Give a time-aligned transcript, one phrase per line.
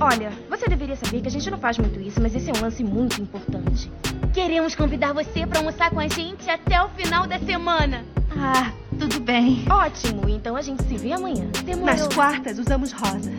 [0.00, 2.62] Olha, você deveria saber que a gente não faz muito isso, mas esse é um
[2.62, 3.92] lance muito importante.
[4.32, 8.02] Queremos convidar você para almoçar com a gente até o final da semana.
[8.30, 9.62] Ah, tudo bem.
[9.68, 11.50] Ótimo, então a gente se vê amanhã.
[11.64, 11.94] Demorou.
[11.94, 13.30] Nas quartas usamos rosa.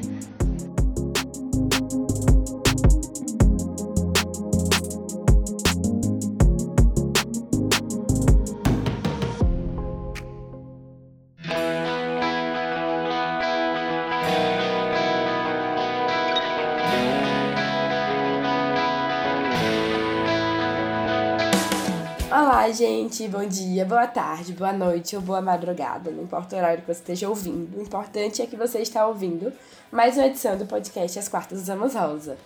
[23.12, 26.88] Gente, bom dia, boa tarde, boa noite ou boa madrugada, não importa o horário que
[26.88, 29.52] você esteja ouvindo, o importante é que você está ouvindo
[29.92, 32.38] mais uma edição do podcast As Quartas Usamos Rosa.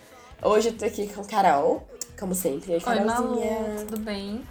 [0.42, 1.86] Hoje eu tô aqui com Carol,
[2.18, 2.72] como sempre.
[2.72, 3.58] Oi, Carolzinha.
[3.78, 4.42] Oi, tudo bem?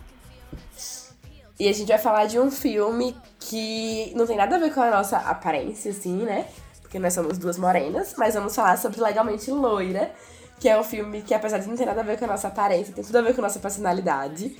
[1.59, 4.79] E a gente vai falar de um filme que não tem nada a ver com
[4.79, 6.47] a nossa aparência, assim, né?
[6.81, 10.13] Porque nós somos duas morenas, mas vamos falar sobre Legalmente Loira,
[10.61, 12.47] que é um filme que, apesar de não ter nada a ver com a nossa
[12.47, 14.55] aparência, tem tudo a ver com a nossa personalidade.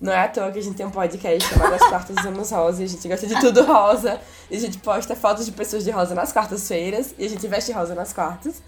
[0.00, 2.80] Não é à toa que a gente tem um podcast chamado As Quartas Usamos Rosa
[2.80, 4.18] e a gente gosta de tudo rosa.
[4.50, 7.70] E a gente posta fotos de pessoas de rosa nas quartas-feiras e a gente veste
[7.70, 8.62] rosa nas quartas.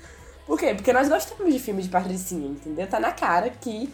[0.47, 0.75] Por quê?
[0.75, 2.87] Porque nós gostamos de filme de patricinha, entendeu?
[2.87, 3.91] Tá na cara que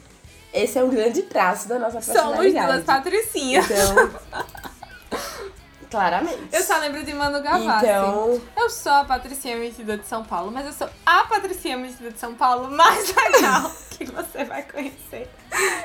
[0.52, 2.54] esse é um grande traço da nossa personalidade.
[2.54, 3.66] Somos duas patricinhas.
[3.70, 4.10] Então,
[5.90, 6.48] claramente.
[6.52, 7.86] Eu só lembro de Manu Gavassi.
[7.86, 8.40] Então...
[8.56, 12.18] Eu sou a patricinha metida de São Paulo, mas eu sou a patricinha metida de
[12.18, 15.28] São Paulo mais legal que você vai conhecer.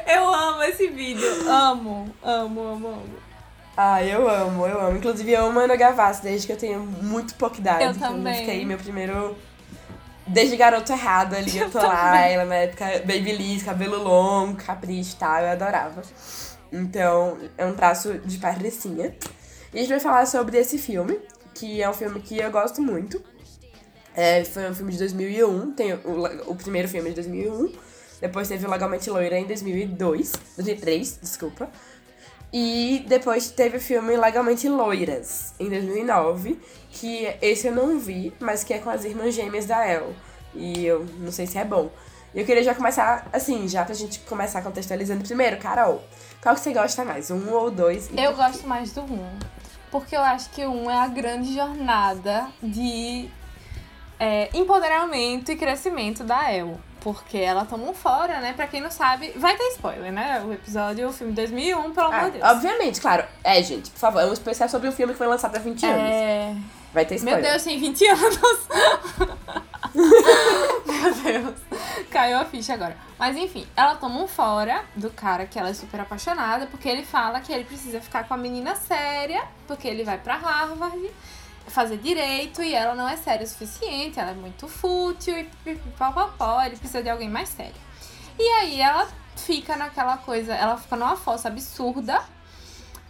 [0.05, 1.49] Eu amo esse vídeo.
[1.49, 3.33] Amo, amo, amo, amo.
[3.75, 4.97] Ah, eu amo, eu amo.
[4.97, 7.83] Inclusive, eu amo Manu Gavassi desde que eu tenho muito pouca idade.
[7.83, 8.33] Eu também.
[8.33, 9.35] Eu fiquei meu primeiro...
[10.25, 15.19] Desde garoto errado ali, eu tô lá, ela na época Babyliss, cabelo longo, capricho e
[15.19, 16.01] tal, eu adorava.
[16.71, 19.13] Então, é um traço de patricinha.
[19.73, 21.19] E a gente vai falar sobre esse filme,
[21.55, 23.19] que é um filme que eu gosto muito.
[24.15, 27.73] É, foi um filme de 2001, tem o, o primeiro filme de 2001.
[28.21, 31.69] Depois teve o Legalmente Loira em 2002, 2003, desculpa.
[32.53, 36.59] E depois teve o filme Legalmente Loiras, em 2009,
[36.91, 40.13] que esse eu não vi, mas que é com as irmãs gêmeas da El.
[40.53, 41.89] E eu não sei se é bom.
[42.35, 45.23] Eu queria já começar, assim, já pra gente começar contextualizando.
[45.23, 46.03] Primeiro, Carol,
[46.43, 48.09] qual que você gosta mais, um ou dois?
[48.15, 49.39] Eu gosto mais do um
[49.93, 53.29] porque eu acho que um é a grande jornada de
[54.19, 56.79] é, empoderamento e crescimento da El.
[56.99, 58.53] Porque ela tomou fora, né?
[58.53, 60.41] Pra quem não sabe, vai ter spoiler, né?
[60.43, 62.43] O episódio, o filme 2001, pelo amor ah, de Deus.
[62.43, 63.23] Obviamente, claro.
[63.43, 65.85] É, gente, por favor, é um especial sobre um filme que foi lançado há 20
[65.85, 66.01] anos.
[66.01, 66.55] É...
[66.91, 67.43] Vai ter spoiler.
[67.43, 68.39] Meu Deus, tem 20 anos.
[69.93, 71.55] Meu Deus.
[72.13, 72.95] Caiu a ficha agora.
[73.17, 77.03] Mas enfim, ela toma um fora do cara que ela é super apaixonada, porque ele
[77.03, 81.09] fala que ele precisa ficar com a menina séria, porque ele vai para Harvard
[81.65, 85.49] fazer direito e ela não é séria o suficiente, ela é muito fútil e
[86.37, 87.73] pó, ele precisa de alguém mais sério.
[88.37, 92.21] E aí ela fica naquela coisa, ela fica numa fossa absurda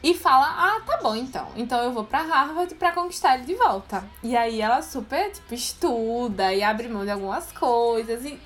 [0.01, 1.49] e fala: "Ah, tá bom então.
[1.57, 4.01] Então eu vou para Harvard para conquistar ele de volta".
[4.23, 8.39] E aí ela super tipo estuda e abre mão de algumas coisas e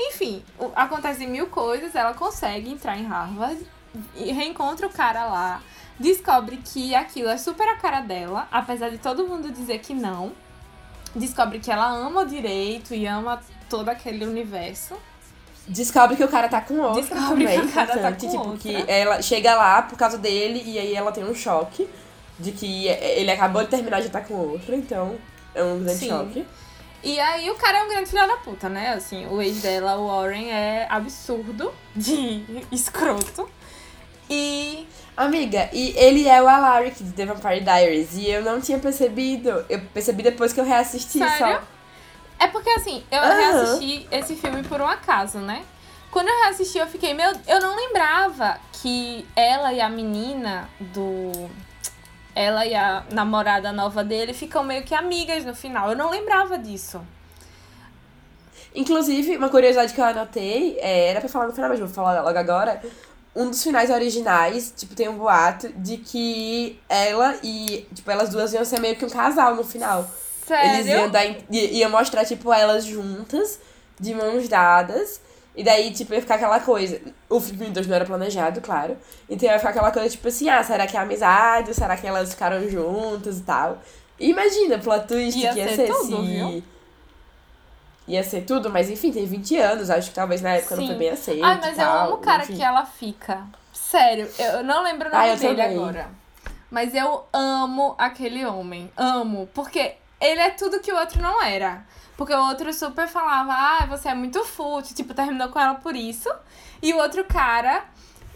[0.00, 0.42] enfim,
[0.74, 3.66] acontecem mil coisas, ela consegue entrar em Harvard
[4.14, 5.62] e reencontra o cara lá,
[5.98, 10.32] descobre que aquilo é super a cara dela, apesar de todo mundo dizer que não.
[11.14, 14.94] Descobre que ela ama o direito e ama todo aquele universo.
[15.66, 18.38] Descobre que o cara tá com outra Descobre também, que o cara tá com tipo,
[18.38, 18.58] outra.
[18.58, 21.88] que ela chega lá por causa dele e aí ela tem um choque
[22.38, 25.18] de que ele acabou de terminar de estar com outra, então
[25.54, 26.08] é um grande Sim.
[26.08, 26.46] choque.
[27.02, 28.92] E aí o cara é um grande filho da puta, né?
[28.92, 33.48] Assim, o ex dela, o Warren, é absurdo de escroto.
[34.28, 34.86] E.
[35.16, 38.14] Amiga, e ele é o Alaric de The Vampire Diaries.
[38.16, 39.64] E eu não tinha percebido.
[39.68, 41.38] Eu percebi depois que eu reassisti Sério?
[41.38, 41.62] só.
[42.38, 43.34] É porque assim, eu Aham.
[43.34, 45.64] reassisti esse filme por um acaso, né?
[46.10, 47.32] Quando eu reassisti, eu fiquei, meu.
[47.46, 51.50] Eu não lembrava que ela e a menina do.
[52.38, 55.90] Ela e a namorada nova dele ficam meio que amigas no final.
[55.90, 57.04] Eu não lembrava disso.
[58.72, 62.22] Inclusive, uma curiosidade que eu anotei, é, era pra falar no final, mas vou falar
[62.22, 62.80] logo agora.
[63.34, 68.52] Um dos finais originais, tipo, tem um boato de que ela e, tipo, elas duas
[68.52, 70.08] iam ser meio que um casal no final.
[70.46, 70.74] Sério?
[70.74, 73.58] Eles iam, dar, iam mostrar, tipo, elas juntas,
[73.98, 75.20] de mãos dadas.
[75.58, 77.00] E daí, tipo, ia ficar aquela coisa.
[77.28, 78.96] O filme 2 não era planejado, claro.
[79.28, 81.74] Então ia ficar aquela coisa, tipo assim, ah, será que é amizade?
[81.74, 83.78] Será que elas ficaram juntas e tal?
[84.20, 86.62] E imagina, plot twist Ia que ia ser ser, tudo, viu?
[88.06, 89.90] Ia ser tudo, mas enfim, tem 20 anos.
[89.90, 90.88] Acho que talvez na época não Sim.
[90.90, 91.44] foi bem aceito.
[91.44, 92.54] Ai, mas e eu tal, amo o cara enfim.
[92.56, 93.42] que ela fica.
[93.72, 95.76] Sério, eu não lembro o Ah, nome eu dele também.
[95.76, 96.08] agora.
[96.70, 98.90] Mas eu amo aquele homem.
[98.96, 99.48] Amo.
[99.52, 101.84] Porque ele é tudo que o outro não era.
[102.18, 105.94] Porque o outro super falava, ah, você é muito fútil, tipo, terminou com ela por
[105.94, 106.28] isso.
[106.82, 107.84] E o outro cara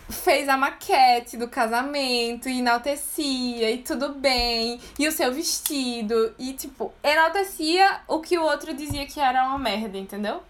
[0.09, 6.53] fez a maquete do casamento, e enaltecia, e tudo bem, e o seu vestido, e
[6.53, 10.45] tipo, enaltecia o que o outro dizia que era uma merda, entendeu?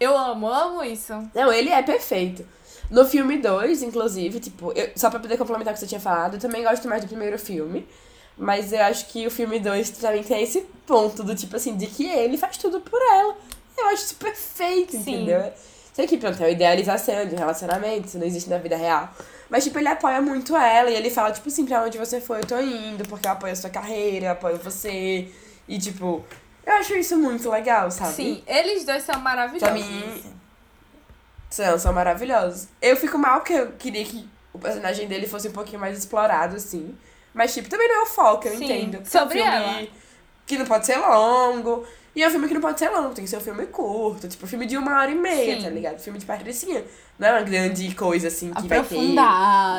[0.00, 1.12] Eu amo, amo isso.
[1.32, 2.44] Não, ele é perfeito.
[2.90, 6.34] No filme 2, inclusive, tipo, eu, só pra poder complementar o que você tinha falado,
[6.34, 7.86] eu também gosto mais do primeiro filme.
[8.36, 11.86] Mas eu acho que o filme 2 também tem esse ponto do tipo assim, de
[11.86, 13.36] que ele faz tudo por ela.
[13.76, 14.98] Eu acho isso perfeito, Sim.
[14.98, 15.52] entendeu?
[15.92, 19.12] Sei que, pronto, é uma idealização de relacionamento, isso não existe na vida real.
[19.48, 22.38] Mas, tipo, ele apoia muito ela e ele fala, tipo assim, pra onde você for,
[22.38, 25.28] eu tô indo, porque eu apoio a sua carreira, eu apoio você.
[25.66, 26.24] E, tipo,
[26.64, 28.14] eu acho isso muito legal, sabe?
[28.14, 29.68] Sim, eles dois são maravilhosos.
[29.68, 30.22] Pra mim,
[31.50, 32.68] são, são maravilhosos.
[32.80, 36.56] Eu fico mal porque eu queria que o personagem dele fosse um pouquinho mais explorado,
[36.56, 36.96] assim.
[37.32, 38.98] Mas, tipo, também não é o foco, eu Sim, entendo.
[38.98, 39.88] Porque sobre é um filme ela.
[40.46, 41.86] que não pode ser longo.
[42.14, 44.26] E é um filme que não pode ser longo, tem que ser um filme curto.
[44.26, 45.62] Tipo, um filme de uma hora e meia, Sim.
[45.62, 45.98] tá ligado?
[46.00, 46.84] Filme de patricinha.
[47.18, 49.14] Não é uma grande coisa, assim, que vai ter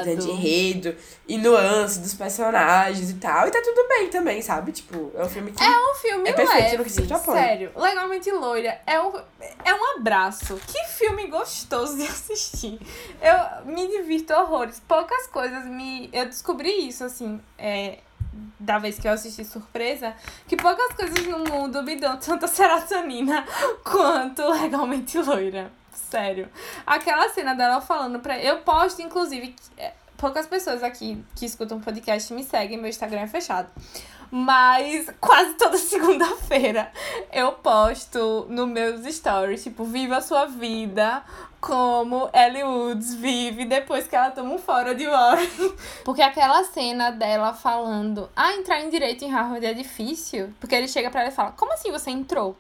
[0.04, 0.96] grande enredo
[1.28, 3.48] e nuance dos personagens e tal.
[3.48, 4.72] E tá tudo bem também, sabe?
[4.72, 5.64] Tipo, é um filme que...
[5.64, 7.38] É um filme É perfeito, leve, quesito de apoio.
[7.38, 7.72] sério.
[7.76, 9.12] Legalmente Loira é um,
[9.66, 10.60] é um abraço.
[10.68, 12.80] Que filme gostoso de assistir.
[13.20, 14.80] Eu me divirto horrores.
[14.88, 16.10] Poucas coisas me...
[16.14, 17.98] Eu descobri isso, assim, é,
[18.60, 20.16] da vez que eu assisti Surpresa,
[20.48, 23.46] que poucas coisas no mundo me dão tanta serotonina
[23.84, 25.72] quanto Legalmente Loira.
[25.94, 26.50] Sério.
[26.86, 28.38] Aquela cena dela falando pra...
[28.42, 29.56] Eu posto, inclusive...
[29.78, 33.68] é, Poucas pessoas aqui que escutam podcast me seguem, meu Instagram é fechado.
[34.32, 36.90] Mas quase toda segunda-feira
[37.34, 41.22] eu posto nos meus stories, tipo, viva a sua vida
[41.62, 45.48] como Ellie Woods vive depois que ela toma um fora de Warren.
[46.04, 50.52] Porque aquela cena dela falando, ah, entrar em direito em Harvard é difícil.
[50.60, 52.58] Porque ele chega pra ela e fala, como assim você entrou?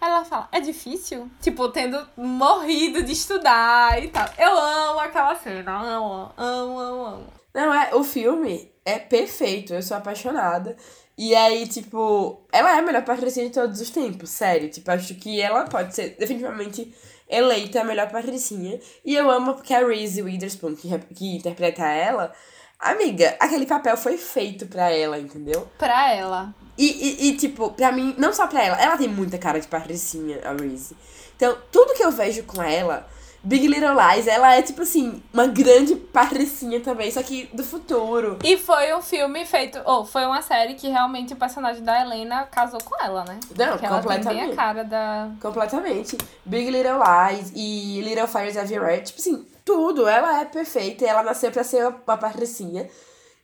[0.00, 1.30] Aí ela fala, é difícil?
[1.42, 4.26] Tipo, tendo morrido de estudar e tal.
[4.38, 7.26] Eu amo aquela cena, amo, amo, amo, amo.
[7.52, 10.76] Não, é, o filme é perfeito, eu sou apaixonada.
[11.22, 14.70] E aí, tipo, ela é a melhor patricinha de todos os tempos, sério.
[14.70, 16.94] Tipo, acho que ela pode ser definitivamente
[17.28, 18.80] eleita a melhor patricinha.
[19.04, 22.32] E eu amo porque a Reese Witherspoon, que, que interpreta ela,
[22.78, 25.68] amiga, aquele papel foi feito pra ela, entendeu?
[25.76, 26.54] Pra ela.
[26.78, 29.68] E, e, e, tipo, pra mim, não só pra ela, ela tem muita cara de
[29.68, 30.96] patricinha, a Reese.
[31.36, 33.06] Então, tudo que eu vejo com ela,
[33.42, 38.38] Big Little Lies, ela é, tipo assim, uma grande patricinha também, só que do futuro.
[38.44, 42.44] E foi um filme feito, ou foi uma série que realmente o personagem da Helena
[42.46, 43.40] casou com ela, né?
[43.56, 44.52] Não, Porque ela tem bem completamente.
[44.52, 45.30] a cara da.
[45.40, 46.18] Completamente.
[46.44, 50.06] Big Little Lies e Little Fires Everywhere, tipo assim, tudo.
[50.06, 52.88] Ela é perfeita e ela nasceu pra ser uma patricinha.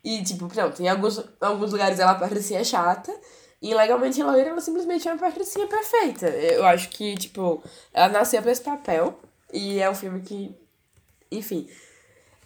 [0.05, 3.13] E, tipo, pronto, em alguns, alguns lugares ela é patricinha chata.
[3.63, 6.29] E legalmente loira, ela simplesmente é uma patricinha perfeita.
[6.29, 9.19] Eu acho que, tipo, ela nasceu pra esse papel.
[9.53, 10.55] E é um filme que.
[11.31, 11.69] Enfim.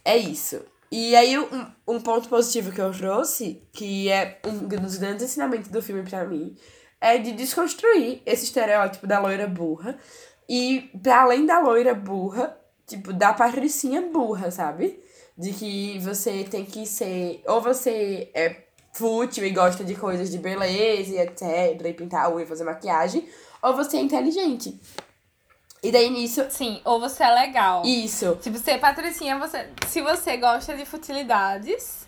[0.05, 0.62] É isso.
[0.91, 5.69] E aí, um, um ponto positivo que eu trouxe, que é um dos grandes ensinamentos
[5.69, 6.56] do filme pra mim,
[7.00, 9.97] é de desconstruir esse estereótipo da loira burra.
[10.49, 15.00] E, pra além da loira burra, tipo, da patricinha burra, sabe?
[15.38, 17.41] De que você tem que ser.
[17.46, 21.86] Ou você é fútil e gosta de coisas de beleza e etc.
[21.86, 23.29] E pintar a e fazer maquiagem.
[23.63, 24.79] Ou você é inteligente.
[25.82, 26.46] E daí nisso.
[26.51, 27.82] Sim, ou você é legal.
[27.84, 28.39] Isso.
[28.41, 29.69] Se você patricinha, você.
[29.89, 32.06] Se você gosta de futilidades,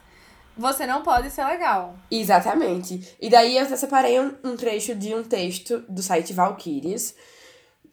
[0.57, 1.97] você não pode ser legal.
[2.11, 3.17] Exatamente.
[3.21, 7.14] E daí eu separei um, um trecho de um texto do site Valkyries.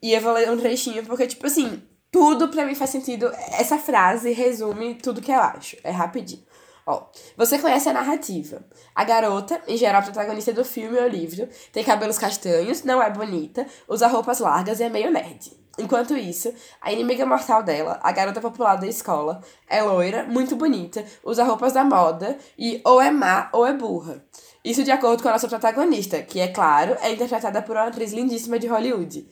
[0.01, 1.81] E eu vou ler um trechinho porque, tipo assim,
[2.11, 3.31] tudo pra mim faz sentido.
[3.57, 5.77] Essa frase resume tudo que eu acho.
[5.83, 6.43] É rapidinho.
[6.85, 7.05] Ó,
[7.37, 8.65] você conhece a narrativa.
[8.95, 13.11] A garota, em geral a protagonista do filme ou livro, tem cabelos castanhos, não é
[13.11, 15.58] bonita, usa roupas largas e é meio nerd.
[15.79, 21.05] Enquanto isso, a inimiga mortal dela, a garota popular da escola, é loira, muito bonita,
[21.23, 24.23] usa roupas da moda e ou é má ou é burra.
[24.63, 28.11] Isso de acordo com a nossa protagonista, que, é claro, é interpretada por uma atriz
[28.11, 29.25] lindíssima de Hollywood.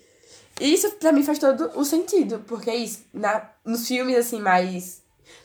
[0.59, 4.39] E isso pra mim faz todo o sentido, porque é isso, na, nos filmes assim
[4.39, 5.01] mais.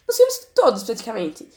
[0.06, 1.48] Nos filmes todos, praticamente.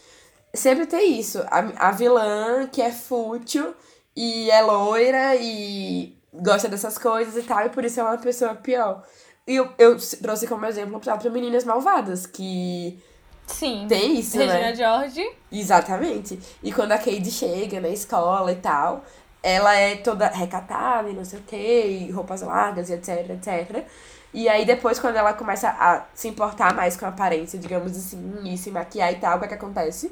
[0.53, 1.39] Sempre tem isso.
[1.51, 3.75] A, a vilã que é fútil
[4.15, 8.55] e é loira e gosta dessas coisas e tal, e por isso é uma pessoa
[8.55, 9.05] pior.
[9.47, 12.99] E eu, eu trouxe como exemplo para Meninas Malvadas, que
[13.45, 13.85] Sim.
[13.87, 14.75] tem isso, Regina né?
[14.75, 15.23] George.
[15.51, 16.39] Exatamente.
[16.63, 19.03] E quando a Cade chega na escola e tal,
[19.43, 23.85] ela é toda recatada e não sei o quê, e roupas largas e etc, etc.
[24.33, 28.41] E aí depois, quando ela começa a se importar mais com a aparência, digamos assim,
[28.43, 30.11] e se maquiar e tal, o que, é que acontece?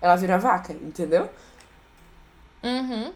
[0.00, 1.28] Ela vira vaca, entendeu?
[2.62, 3.12] Uhum.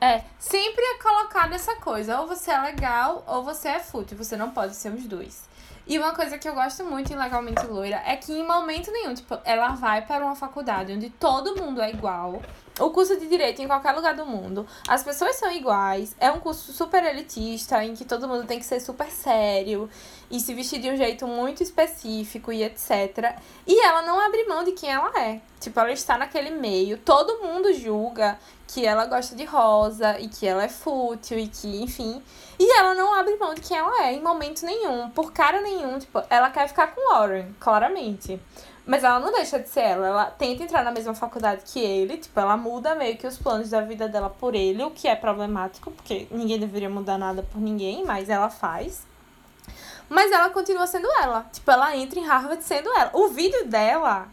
[0.00, 4.36] É, sempre é colocado essa coisa, ou você é legal ou você é fútil, você
[4.36, 5.48] não pode ser os dois.
[5.86, 9.14] E uma coisa que eu gosto muito em Legalmente Loira é que em momento nenhum,
[9.14, 12.40] tipo, ela vai para uma faculdade onde todo mundo é igual.
[12.80, 16.40] O curso de direito em qualquer lugar do mundo, as pessoas são iguais, é um
[16.40, 19.88] curso super elitista em que todo mundo tem que ser super sério
[20.30, 23.38] e se vestir de um jeito muito específico e etc.
[23.66, 25.40] E ela não abre mão de quem ela é.
[25.60, 28.38] Tipo, ela está naquele meio, todo mundo julga
[28.74, 32.20] que ela gosta de rosa e que ela é fútil e que, enfim.
[32.58, 35.96] E ela não abre mão de quem ela é em momento nenhum, por cara nenhum.
[36.00, 38.40] Tipo, ela quer ficar com Warren, claramente.
[38.84, 40.08] Mas ela não deixa de ser ela.
[40.08, 42.16] Ela tenta entrar na mesma faculdade que ele.
[42.16, 45.14] Tipo, ela muda meio que os planos da vida dela por ele, o que é
[45.14, 49.06] problemático, porque ninguém deveria mudar nada por ninguém, mas ela faz.
[50.08, 51.46] Mas ela continua sendo ela.
[51.52, 53.10] Tipo, ela entra em Harvard sendo ela.
[53.12, 54.26] O vídeo dela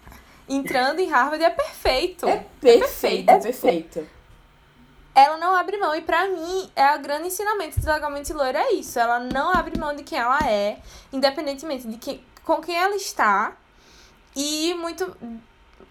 [0.50, 2.28] entrando em Harvard é perfeito.
[2.28, 4.21] É perfeito, é perfeito.
[5.14, 5.96] Ela não abre mão.
[5.96, 8.98] E pra mim, é o grande ensinamento de Legalmente Loira é isso.
[8.98, 10.80] Ela não abre mão de quem ela é,
[11.12, 13.54] independentemente de quem, com quem ela está.
[14.36, 15.16] E muito,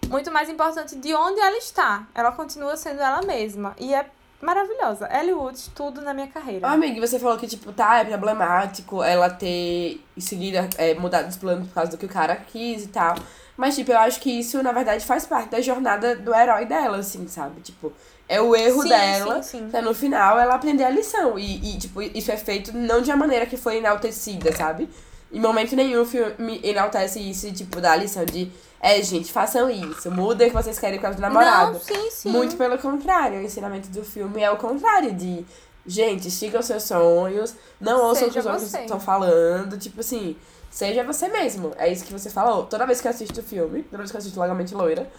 [0.09, 2.07] muito mais importante, de onde ela está.
[2.15, 3.75] Ela continua sendo ela mesma.
[3.79, 4.09] E é
[4.41, 5.07] maravilhosa.
[5.15, 6.67] Ellie Woods, tudo na minha carreira.
[6.67, 11.37] Ô, amiga, você falou que, tipo, tá, é problemático ela ter seguido, é, mudado os
[11.37, 13.15] planos por causa do que o cara quis e tal.
[13.55, 16.97] Mas, tipo, eu acho que isso, na verdade, faz parte da jornada do herói dela,
[16.97, 17.61] assim, sabe?
[17.61, 17.93] Tipo,
[18.31, 19.69] é o erro Sim, dela, sim, sim.
[19.69, 21.37] pra no final ela aprender a lição.
[21.37, 24.89] E, e, tipo, isso é feito não de uma maneira que foi enaltecida, sabe?
[25.29, 28.49] Em momento nenhum o filme enaltece isso, tipo, dá a lição de.
[28.79, 30.09] É, gente, façam isso.
[30.09, 31.73] Mudem o que vocês querem com o namorado.
[31.73, 32.29] Não, sim, sim.
[32.29, 33.37] Muito pelo contrário.
[33.37, 35.45] O ensinamento do filme é o contrário de.
[35.85, 39.77] Gente, sigam seus sonhos, não ouçam o que os outros estão falando.
[39.77, 40.37] Tipo assim,
[40.69, 41.73] seja você mesmo.
[41.77, 42.63] É isso que você falou.
[42.65, 45.11] Toda vez que eu assisto o filme, toda vez que eu assisto Logamente Loira,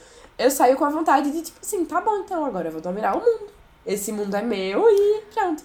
[0.42, 3.16] eu saio com a vontade de, tipo assim, tá bom, então agora eu vou dominar
[3.16, 3.52] o mundo.
[3.86, 5.64] Esse mundo é meu e pronto.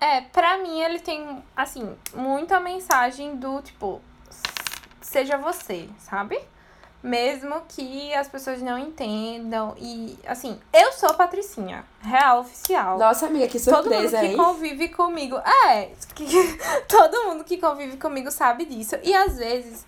[0.00, 4.00] É, pra mim ele tem, assim, muita mensagem do tipo,
[5.00, 6.40] seja você, sabe?
[7.02, 9.74] Mesmo que as pessoas não entendam.
[9.78, 12.98] E, assim, eu sou Patricinha, real oficial.
[12.98, 14.36] Nossa, amiga, que todo mundo surpresa, que hein?
[14.36, 15.36] convive comigo.
[15.66, 16.26] É, que,
[16.88, 18.96] todo mundo que convive comigo sabe disso.
[19.02, 19.84] E às vezes,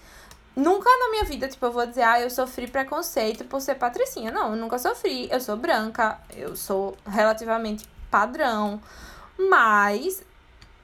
[0.55, 4.31] nunca na minha vida, tipo, eu vou dizer, ah, eu sofri preconceito por ser patricinha.
[4.31, 5.29] Não, eu nunca sofri.
[5.31, 8.81] Eu sou branca, eu sou relativamente padrão.
[9.39, 10.23] Mas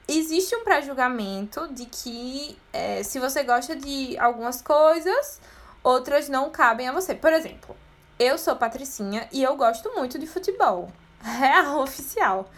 [0.07, 5.39] existe um pré-julgamento de que é, se você gosta de algumas coisas,
[5.83, 7.13] outras não cabem a você.
[7.13, 7.75] Por exemplo,
[8.17, 10.91] eu sou patricinha e eu gosto muito de futebol.
[11.21, 12.49] Real oficial.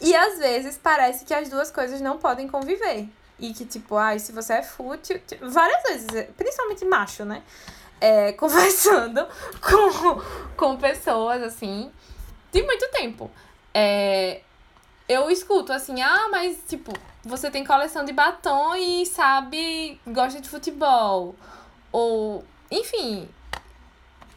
[0.00, 3.08] E às vezes parece que as duas coisas não podem conviver.
[3.38, 5.20] E que, tipo, ai, se você é fútil.
[5.26, 7.42] ti- Várias vezes, principalmente macho, né?
[8.00, 9.26] É, conversando
[9.60, 10.22] com,
[10.56, 11.90] com pessoas, assim,
[12.52, 13.30] de muito tempo.
[13.74, 14.40] É,
[15.08, 16.92] eu escuto assim, ah, mas, tipo,
[17.24, 21.34] você tem coleção de batom e sabe, gosta de futebol.
[21.92, 23.28] Ou, enfim,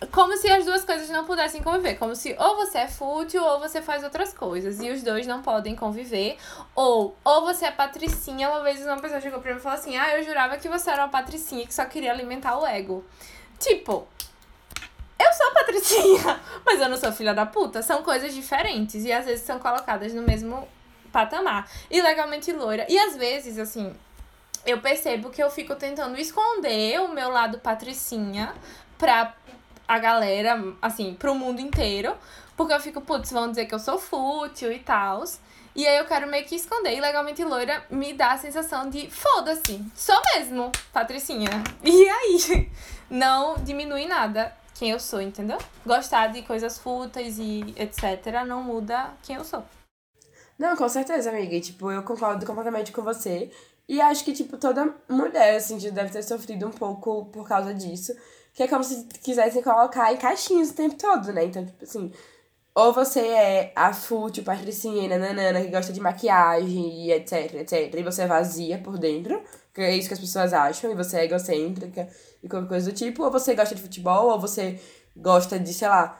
[0.07, 1.95] como se as duas coisas não pudessem conviver.
[1.95, 4.79] Como se ou você é fútil ou você faz outras coisas.
[4.79, 6.37] E os dois não podem conviver.
[6.73, 8.49] Ou, ou você é patricinha.
[8.49, 10.89] Uma vez uma pessoa chegou pra mim e falou assim: Ah, eu jurava que você
[10.89, 13.03] era uma patricinha que só queria alimentar o ego.
[13.59, 14.07] Tipo,
[15.19, 17.81] eu sou patricinha, mas eu não sou filha da puta.
[17.81, 19.03] São coisas diferentes.
[19.03, 20.65] E às vezes são colocadas no mesmo
[21.11, 21.69] patamar.
[21.91, 22.85] E legalmente loira.
[22.87, 23.93] E às vezes, assim,
[24.65, 28.53] eu percebo que eu fico tentando esconder o meu lado patricinha
[28.99, 29.33] pra
[29.89, 32.15] a galera, assim, pro mundo inteiro.
[32.55, 35.23] Porque eu fico, putz, vão dizer que eu sou fútil e tal.
[35.75, 36.95] E aí eu quero meio que esconder.
[36.95, 41.49] E legalmente loira me dá a sensação de foda-se, sou mesmo, patricinha.
[41.83, 42.71] E aí?
[43.09, 45.57] Não diminui nada quem eu sou, entendeu?
[45.83, 48.45] Gostar de coisas fúteis e etc.
[48.45, 49.65] não muda quem eu sou.
[50.59, 51.55] Não, com certeza, amiga.
[51.55, 53.49] E, tipo, eu concordo completamente com você.
[53.87, 58.13] E acho que, tipo, toda mulher, assim, deve ter sofrido um pouco por causa disso.
[58.59, 61.45] Que é como se quisessem colocar em caixinhas o tempo todo, né?
[61.45, 62.11] Então, tipo assim,
[62.75, 67.95] ou você é a fútil, patricinha, nananana, que gosta de maquiagem e etc, etc.
[67.95, 69.41] E você é vazia por dentro,
[69.73, 72.09] que é isso que as pessoas acham, e você é egocêntrica
[72.43, 73.23] e qualquer coisa do tipo.
[73.23, 74.77] Ou você gosta de futebol, ou você
[75.15, 76.19] gosta de, sei lá,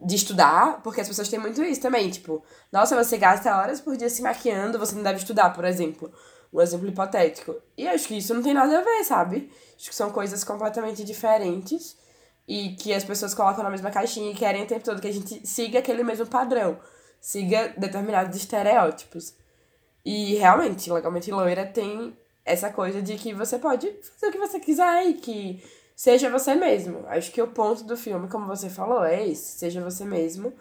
[0.00, 3.96] de estudar, porque as pessoas têm muito isso também, tipo, nossa, você gasta horas por
[3.96, 6.12] dia se maquiando, você não deve estudar, por exemplo.
[6.56, 7.54] Um exemplo hipotético.
[7.76, 9.52] E acho que isso não tem nada a ver, sabe?
[9.76, 11.98] Acho que são coisas completamente diferentes
[12.48, 15.12] e que as pessoas colocam na mesma caixinha e querem o tempo todo que a
[15.12, 16.78] gente siga aquele mesmo padrão,
[17.20, 19.34] siga determinados estereótipos.
[20.02, 24.58] E realmente, legalmente loira tem essa coisa de que você pode fazer o que você
[24.58, 25.62] quiser e que
[25.94, 27.04] seja você mesmo.
[27.08, 30.54] Acho que o ponto do filme, como você falou, é esse, seja você mesmo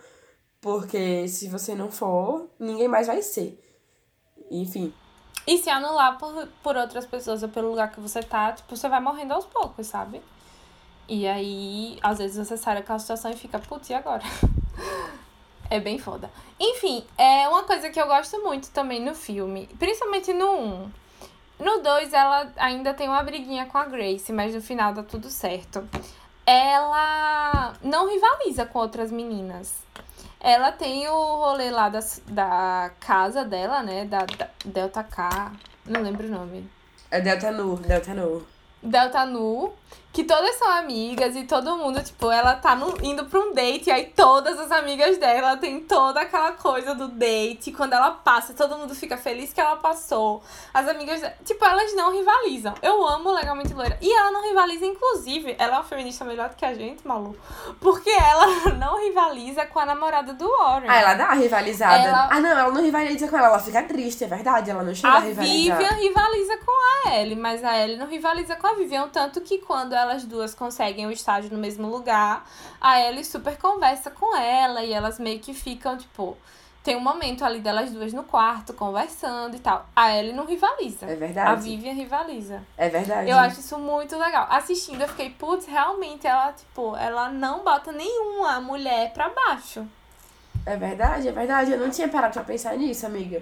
[0.59, 3.57] Porque se você não for, ninguém mais vai ser.
[4.51, 4.93] Enfim.
[5.47, 8.89] E se anular por, por outras pessoas ou pelo lugar que você tá, tipo, você
[8.89, 10.21] vai morrendo aos poucos, sabe?
[11.07, 14.23] E aí, às vezes você sai daquela situação e fica, putz, e agora?
[15.69, 16.31] é bem foda.
[16.59, 20.91] Enfim, é uma coisa que eu gosto muito também no filme, principalmente no 1.
[21.59, 25.29] No 2, ela ainda tem uma briguinha com a Grace, mas no final dá tudo
[25.29, 25.87] certo.
[26.45, 29.73] Ela não rivaliza com outras meninas.
[30.45, 34.05] Ela tem o rolê lá da, da casa dela, né?
[34.05, 35.51] Da, da Delta K.
[35.83, 36.69] Não lembro o nome.
[37.09, 38.45] É Delta Nu, Delta Nu.
[38.83, 39.73] Delta Nu,
[40.13, 43.87] que todas são amigas e todo mundo, tipo, ela tá no, indo pra um date
[43.89, 47.73] e aí todas as amigas dela tem toda aquela coisa do date.
[47.73, 50.41] Quando ela passa, todo mundo fica feliz que ela passou.
[50.73, 52.73] As amigas, tipo, elas não rivalizam.
[52.81, 53.97] Eu amo Legalmente Loira.
[54.01, 57.35] E ela não rivaliza, inclusive, ela é uma feminista melhor do que a gente, Malu.
[57.81, 58.45] Porque ela
[58.79, 60.89] não rivaliza com a namorada do Warren.
[60.89, 62.07] Ah, ela dá uma rivalizada.
[62.07, 64.71] Ela- Ah, não, ela não rivaliza com ela, ela fica triste, é verdade.
[64.71, 65.77] Ela não chega a, A rivalizar.
[65.77, 66.71] Vivian rivaliza com
[67.09, 69.09] a Ellie, mas a Ellie não rivaliza com a Vivian.
[69.09, 72.47] Tanto que quando elas duas conseguem o estágio no mesmo lugar,
[72.79, 76.37] a Ellie super conversa com ela e elas meio que ficam, tipo.
[76.83, 79.87] Tem um momento ali delas duas no quarto, conversando e tal.
[79.95, 81.07] A Ellie não rivaliza.
[81.07, 81.49] É verdade.
[81.49, 82.61] A Vivian rivaliza.
[82.77, 83.27] É verdade.
[83.27, 84.45] Eu acho isso muito legal.
[84.51, 89.83] Assistindo, eu fiquei, putz, realmente ela, tipo, ela não bota nenhuma mulher pra baixo.
[90.63, 91.71] É verdade, é verdade.
[91.71, 93.41] Eu não tinha parado pra pensar nisso, amiga.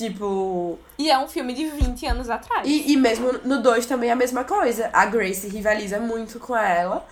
[0.00, 0.78] Tipo.
[0.98, 2.66] E é um filme de 20 anos atrás.
[2.66, 4.88] E, e mesmo no 2 também é a mesma coisa.
[4.94, 7.06] A Grace rivaliza muito com ela.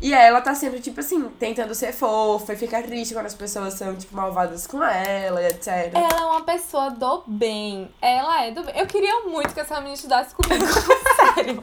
[0.00, 3.74] E ela tá sempre, tipo assim, tentando ser fofa e fica triste quando as pessoas
[3.74, 5.92] são, tipo, malvadas com ela e etc.
[5.94, 7.88] Ela é uma pessoa do bem.
[8.02, 8.76] Ela é do bem.
[8.76, 10.66] Eu queria muito que essa menina estudasse comigo.
[11.36, 11.62] Sério.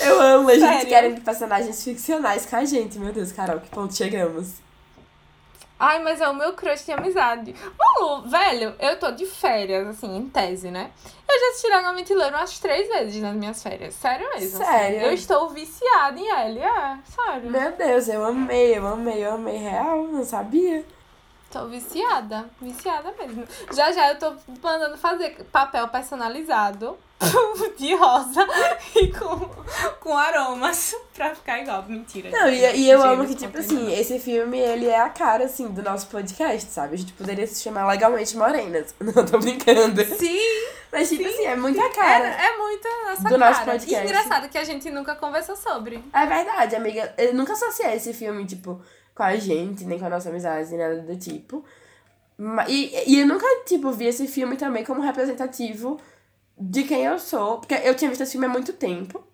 [0.00, 0.88] Eu amo, a gente Sério?
[0.88, 2.96] querem personagens ficcionais com a gente.
[3.00, 4.67] Meu Deus, Carol, que ponto chegamos?
[5.78, 7.54] Ai, mas é o meu crush de amizade.
[7.78, 10.90] Malu, velho, eu tô de férias, assim, em tese, né?
[11.28, 13.94] Eu já assisti Legalmente Loiro umas três vezes nas minhas férias.
[13.94, 14.60] Sério mesmo.
[14.60, 14.72] assim.
[14.72, 15.00] Sério?
[15.02, 16.98] Eu estou viciada em Ellie, é.
[17.04, 17.50] Sério.
[17.50, 20.84] Meu Deus, eu amei, eu amei, eu amei real, não sabia.
[21.50, 22.46] Tô viciada.
[22.60, 23.46] Viciada mesmo.
[23.72, 26.98] Já já eu tô mandando fazer papel personalizado
[27.76, 28.46] de rosa
[28.94, 29.50] e com,
[30.00, 31.84] com aromas pra ficar igual.
[31.88, 32.30] Mentira.
[32.30, 35.68] Não, e, e eu amo que, tipo assim, esse filme, ele é a cara, assim,
[35.68, 36.94] do nosso podcast, sabe?
[36.94, 38.94] A gente poderia se chamar Legalmente Morenas.
[39.00, 40.04] Não, tô brincando.
[40.04, 40.38] Sim,
[40.92, 41.28] Mas, tipo Sim.
[41.28, 42.28] assim, é muita é, cara.
[42.28, 43.50] é muito a nossa Do cara.
[43.50, 44.06] nosso podcast.
[44.06, 46.02] E engraçado que a gente nunca conversou sobre.
[46.12, 47.14] É verdade, amiga.
[47.18, 48.80] Eu nunca associei esse filme, tipo,
[49.14, 51.64] com a gente, nem com a nossa amizade, nem nada do tipo.
[52.68, 56.00] E, e eu nunca, tipo, vi esse filme também como representativo
[56.58, 57.58] de quem eu sou.
[57.58, 59.24] Porque eu tinha visto esse filme há muito tempo.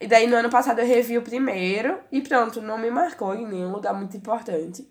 [0.00, 1.98] E daí, no ano passado, eu revi o primeiro.
[2.10, 4.88] E pronto, não me marcou em nenhum lugar muito importante.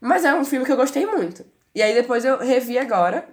[0.00, 1.44] Mas é um filme que eu gostei muito.
[1.74, 3.28] E aí, depois eu revi agora,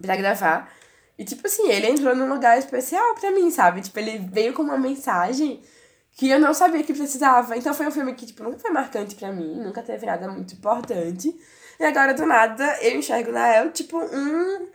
[0.00, 0.72] pra gravar.
[1.18, 3.80] E, tipo assim, ele entrou num lugar especial pra mim, sabe?
[3.80, 5.62] Tipo, ele veio com uma mensagem
[6.16, 7.56] que eu não sabia que precisava.
[7.56, 10.54] Então foi um filme que, tipo, nunca foi marcante pra mim, nunca teve nada muito
[10.54, 11.34] importante.
[11.78, 14.68] E agora, do nada, eu enxergo na El, tipo, um,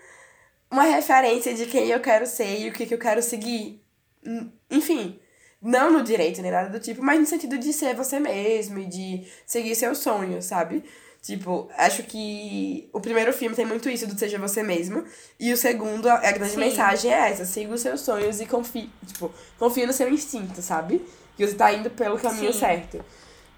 [0.72, 3.82] uma referência de quem eu quero ser e o que, que eu quero seguir.
[4.26, 5.20] Hum, Enfim,
[5.62, 8.86] não no direito nem nada do tipo, mas no sentido de ser você mesmo e
[8.86, 10.84] de seguir seus sonhos, sabe?
[11.22, 15.04] Tipo, acho que o primeiro filme tem muito isso do seja você mesmo.
[15.38, 16.60] E o segundo, a a grande Sim.
[16.60, 21.06] mensagem é essa: siga os seus sonhos e confie, tipo, confie no seu instinto, sabe?
[21.36, 22.60] Que você tá indo pelo caminho Sim.
[22.60, 23.04] certo.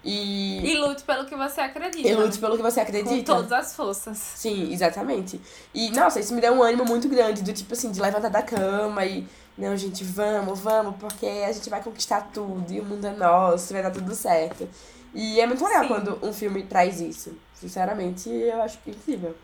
[0.04, 2.08] E, E lute pelo que você acredita.
[2.08, 3.34] e lute pelo que você Com acredita.
[3.34, 4.18] todas as forças.
[4.18, 5.40] Sim, exatamente.
[5.72, 8.42] E, nossa, isso me deu um ânimo muito grande, do tipo assim, de levantar da
[8.42, 13.06] cama e, não, gente, vamos, vamos, porque a gente vai conquistar tudo e o mundo
[13.06, 14.68] é nosso, vai dar tudo certo.
[15.14, 15.88] E é muito legal Sim.
[15.88, 17.36] quando um filme traz isso.
[17.54, 19.36] Sinceramente, eu acho incrível.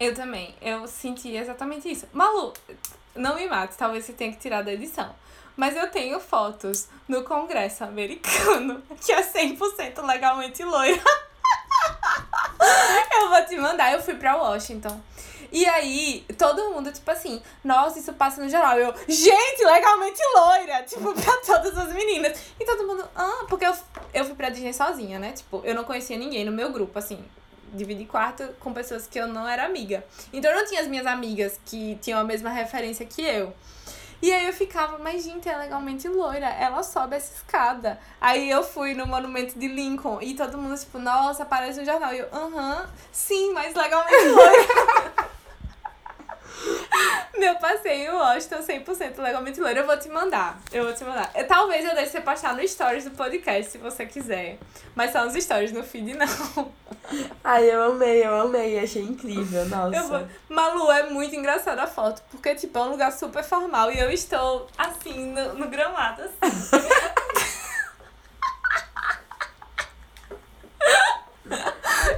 [0.00, 0.54] Eu também.
[0.60, 2.06] Eu senti exatamente isso.
[2.12, 2.52] Malu,
[3.14, 5.10] não me mate, talvez você tenha que tirar da edição.
[5.58, 11.02] Mas eu tenho fotos no Congresso americano que é 100% legalmente loira.
[13.20, 13.92] eu vou te mandar.
[13.92, 15.00] Eu fui pra Washington.
[15.50, 18.78] E aí, todo mundo, tipo assim, nossa, isso passa no jornal.
[18.78, 20.82] Eu, gente, legalmente loira!
[20.86, 22.38] Tipo, pra todas as meninas.
[22.60, 23.74] E todo mundo, ah, porque eu,
[24.14, 25.32] eu fui pra Disney sozinha, né?
[25.32, 27.18] Tipo, eu não conhecia ninguém no meu grupo, assim.
[27.72, 30.04] Dividi quarto com pessoas que eu não era amiga.
[30.32, 33.52] Então eu não tinha as minhas amigas que tinham a mesma referência que eu.
[34.20, 37.98] E aí eu ficava, mas gente, é legalmente loira, ela sobe essa escada.
[38.20, 42.12] Aí eu fui no monumento de Lincoln e todo mundo, tipo, nossa, aparece no jornal.
[42.12, 45.28] E eu, aham, sim, mas legalmente loira.
[47.38, 49.80] Meu eu passei em Washington 100% legalmente loira.
[49.80, 50.60] Eu vou te mandar.
[50.72, 51.30] Eu vou te mandar.
[51.34, 54.58] Eu, talvez eu deixe você postar no stories do podcast, se você quiser.
[54.94, 56.72] Mas são os stories no feed, não.
[57.42, 58.78] Ai, eu amei, eu amei.
[58.78, 60.02] Achei incrível, nossa.
[60.02, 60.28] Vou...
[60.48, 62.22] Malu, é muito engraçada a foto.
[62.30, 63.90] Porque, tipo, é um lugar super formal.
[63.90, 66.78] E eu estou, assim, no, no gramado, assim.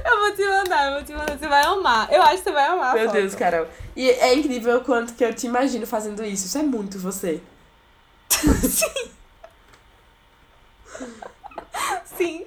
[0.03, 0.19] Eu
[1.03, 1.37] te mandar, mandar.
[1.39, 2.11] Você vai amar.
[2.11, 2.93] Eu acho que você vai amar.
[2.93, 3.11] Meu.
[3.11, 3.67] Deus, Carol.
[3.95, 6.45] E é incrível o quanto que eu te imagino fazendo isso.
[6.47, 7.41] Isso é muito você.
[12.17, 12.45] Sim.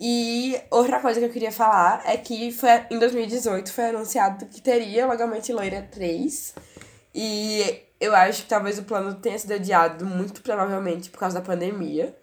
[0.00, 4.60] E outra coisa que eu queria falar é que foi, em 2018 foi anunciado que
[4.60, 6.54] teria o Legalmente Loira 3.
[7.14, 11.44] E eu acho que talvez o plano tenha sido adiado, muito provavelmente por causa da
[11.44, 12.16] pandemia.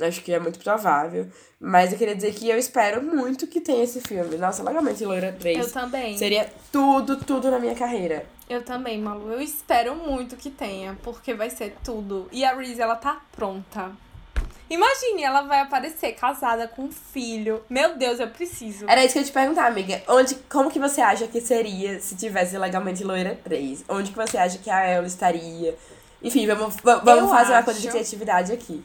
[0.00, 1.28] Acho que é muito provável.
[1.60, 4.36] Mas eu queria dizer que eu espero muito que tenha esse filme.
[4.36, 6.18] Nossa, Legalmente Loira 3 Eu também.
[6.18, 8.26] seria tudo, tudo na minha carreira.
[8.50, 9.32] Eu também, Malu.
[9.32, 12.28] Eu espero muito que tenha, porque vai ser tudo.
[12.32, 13.92] E a Reese, ela tá pronta.
[14.68, 17.62] Imagine, ela vai aparecer casada com um filho.
[17.68, 18.86] Meu Deus, eu preciso.
[18.88, 20.02] Era isso que eu ia te perguntar, amiga.
[20.08, 23.84] Onde, como que você acha que seria se tivesse Legalmente Loira 3?
[23.88, 25.76] Onde que você acha que a Elle estaria?
[26.22, 28.82] Enfim, vamos, va- vamos Eu fazer uma coisa de acho- criatividade aqui.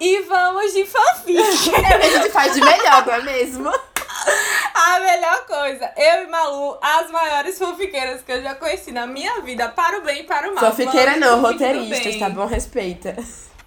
[0.00, 1.38] E vamos de fanfic.
[1.74, 3.70] É o que a gente faz de melhor, não é mesmo?
[4.74, 5.92] a melhor coisa.
[5.96, 10.02] Eu e Malu, as maiores fanfiqueiras que eu já conheci na minha vida, para o
[10.02, 10.64] bem e para o mal.
[10.64, 12.46] Só fiqueira Vamos não, roteiristas, tá bom?
[12.46, 13.16] Respeita.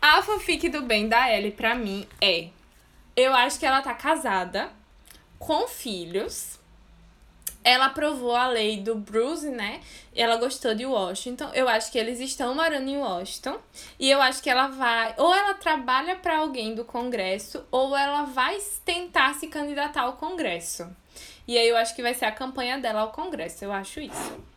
[0.02, 2.48] A fanfic do bem da Ellie, pra mim, é.
[3.16, 4.70] Eu acho que ela tá casada,
[5.38, 6.60] com filhos.
[7.64, 9.82] Ela aprovou a lei do Bruce, né?
[10.16, 11.50] Ela gostou de Washington.
[11.54, 13.60] Eu acho que eles estão morando em Washington.
[14.00, 15.14] E eu acho que ela vai.
[15.18, 20.90] Ou ela trabalha pra alguém do Congresso, ou ela vai tentar se candidatar ao Congresso.
[21.48, 23.64] E aí eu acho que vai ser a campanha dela ao Congresso.
[23.64, 24.51] Eu acho isso.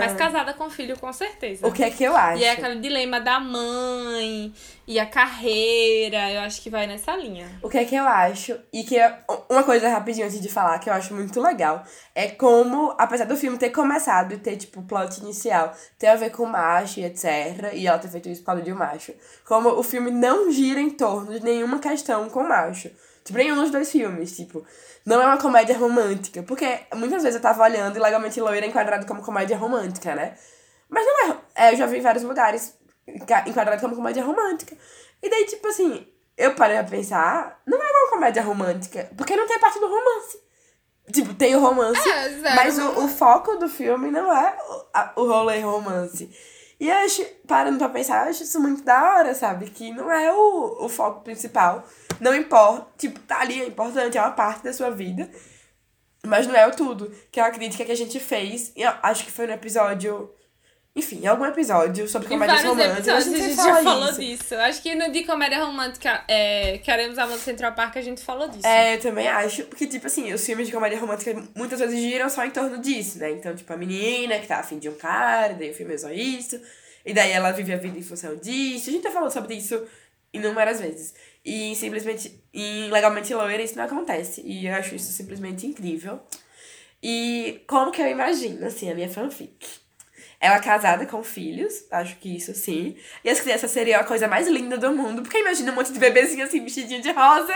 [0.00, 1.66] Mas casada com filho, com certeza.
[1.66, 2.40] O que é que eu acho?
[2.40, 4.52] E é aquele dilema da mãe
[4.86, 6.32] e a carreira.
[6.32, 7.48] Eu acho que vai nessa linha.
[7.62, 8.58] O que é que eu acho?
[8.72, 12.28] E que é uma coisa rapidinho antes de falar que eu acho muito legal é
[12.28, 16.30] como, apesar do filme ter começado e ter, tipo, o plot inicial ter a ver
[16.30, 17.72] com macho e etc.
[17.72, 19.12] E ela ter feito isso por causa de um macho.
[19.46, 22.90] Como o filme não gira em torno de nenhuma questão com macho.
[23.28, 24.64] Tipo, nenhum dos dois filmes, tipo.
[25.04, 26.42] Não é uma comédia romântica.
[26.42, 30.34] Porque muitas vezes eu tava olhando e Legalmente Loira é enquadrado como comédia romântica, né?
[30.88, 31.36] Mas não é.
[31.66, 32.74] é eu já vi em vários lugares
[33.46, 34.74] enquadrado como comédia romântica.
[35.22, 39.46] E daí, tipo assim, eu parei a pensar, não é uma comédia romântica, porque não
[39.46, 40.38] tem a parte do romance.
[41.12, 45.12] Tipo, tem o romance, É, mas o, o foco do filme não é o, a-
[45.16, 46.30] o rolê romance.
[46.80, 49.68] E eu acho, parando pra pensar, eu acho isso muito da hora, sabe?
[49.70, 51.84] Que não é o, o foco principal.
[52.20, 55.28] Não importa, tipo, tá ali, é importante, é uma parte da sua vida.
[56.24, 57.10] Mas não é o tudo.
[57.32, 60.32] Que é uma crítica que a gente fez, eu acho que foi no episódio.
[60.96, 63.08] Enfim, em algum episódio sobre comédias românticas.
[63.08, 64.20] a gente já falou isso.
[64.20, 64.54] disso.
[64.56, 68.48] Acho que no de comédia romântica, é, Queremos Amor do Central Park, a gente falou
[68.48, 68.66] disso.
[68.66, 69.64] É, eu também acho.
[69.64, 73.18] Porque, tipo assim, os filmes de comédia romântica muitas vezes giram só em torno disso,
[73.18, 73.30] né?
[73.30, 76.10] Então, tipo, a menina que tá afim de um cara, daí o filme é só
[76.10, 76.60] isso.
[77.06, 78.90] E daí ela vive a vida em função disso.
[78.90, 79.86] A gente já falou sobre isso
[80.32, 81.14] inúmeras vezes.
[81.44, 84.42] E simplesmente, em Legalmente Loira, isso não acontece.
[84.44, 86.20] E eu acho isso simplesmente incrível.
[87.02, 89.87] E como que eu imagino, assim, a minha fanfic?
[90.40, 92.96] Ela casada com filhos, acho que isso sim.
[93.24, 95.22] E as crianças seriam a coisa mais linda do mundo.
[95.22, 97.54] Porque imagina um monte de bebezinho assim, vestidinho de rosa.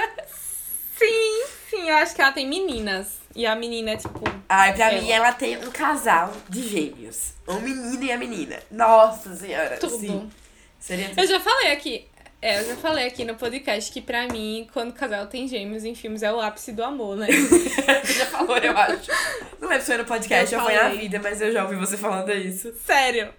[0.99, 3.21] Sim, sim, eu acho que ela tem meninas.
[3.35, 4.21] E a menina é tipo.
[4.49, 5.01] Ai, pra Ela.
[5.01, 7.33] mim, ela tem um casal de gêmeos.
[7.49, 8.59] Um menino e a menina.
[8.71, 9.99] Nossa senhora, Tudo.
[9.99, 10.31] sim.
[10.79, 11.21] Seria tudo.
[11.21, 12.07] Eu já falei aqui.
[12.45, 15.85] É, eu já falei aqui no podcast que pra mim, quando o casal tem gêmeos
[15.85, 17.29] em filmes, é o ápice do amor, né?
[18.03, 19.11] Você já falou, eu acho.
[19.61, 21.77] Não lembro se foi no podcast Eu ou foi na vida, mas eu já ouvi
[21.77, 22.75] você falando isso.
[22.85, 23.33] Sério.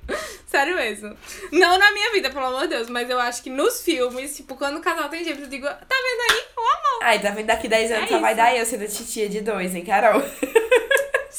[0.48, 1.14] Sério mesmo.
[1.52, 4.56] Não na minha vida, pelo amor de Deus, mas eu acho que nos filmes, tipo,
[4.56, 6.44] quando o casal tem gêmeos, eu digo, tá vendo aí?
[6.56, 7.00] O amor.
[7.02, 7.48] Ai, tá vendo?
[7.48, 8.38] Daqui 10 anos É só vai isso.
[8.38, 10.22] dar eu sendo titia de dois, hein, Carol?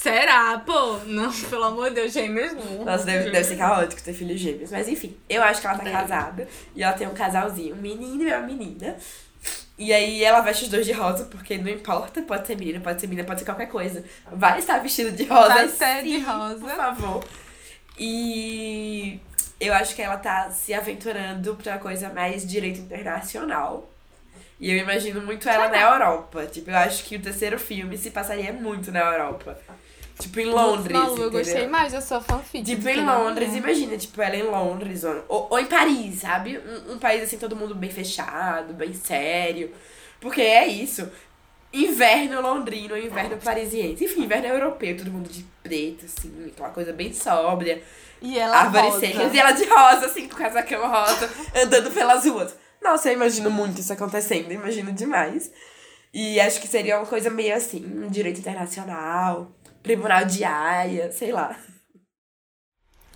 [0.04, 0.58] Será?
[0.58, 2.84] Pô, não, pelo amor de Deus, gêmeos não.
[2.84, 4.70] Nossa, deve, deve ser caótico ter filhos gêmeos.
[4.70, 5.96] Mas enfim, eu acho que ela tá Deve.
[5.96, 6.48] casada.
[6.76, 8.98] E ela tem um casalzinho, um menino e uma menina.
[9.78, 13.00] E aí ela veste os dois de rosa, porque não importa, pode ser menino, pode
[13.00, 14.04] ser menina, pode ser qualquer coisa.
[14.30, 15.48] Vai estar vestido de rosa.
[15.48, 16.60] Vai ser de sim, rosa.
[16.60, 17.24] Por favor.
[17.98, 19.18] E
[19.58, 23.90] eu acho que ela tá se aventurando pra coisa mais direito internacional.
[24.60, 26.44] E eu imagino muito ela na Europa.
[26.44, 29.58] Tipo, eu acho que o terceiro filme se passaria muito na Europa.
[30.18, 30.96] Tipo, em Londres.
[30.96, 32.64] Malu, eu gostei mais, eu sou fanfic.
[32.64, 36.58] Tipo, em Londres, imagina, tipo, ela em Londres, ou, ou, em Paris, sabe?
[36.58, 39.72] Um, um país assim, todo mundo bem fechado, bem sério.
[40.20, 41.10] Porque é isso.
[41.72, 44.04] Inverno londrino, inverno parisiense.
[44.04, 47.82] Enfim, inverno europeu, todo mundo de preto, assim, aquela coisa bem sóbria.
[48.22, 49.34] E ela árvores secas.
[49.34, 52.56] E ela de rosa, assim, com casacão rosa, andando pelas ruas.
[52.80, 55.50] Nossa, eu imagino muito isso acontecendo, imagino demais.
[56.12, 59.50] E acho que seria uma coisa meio assim, um direito internacional,
[59.84, 61.56] tribunal de Haia, sei lá.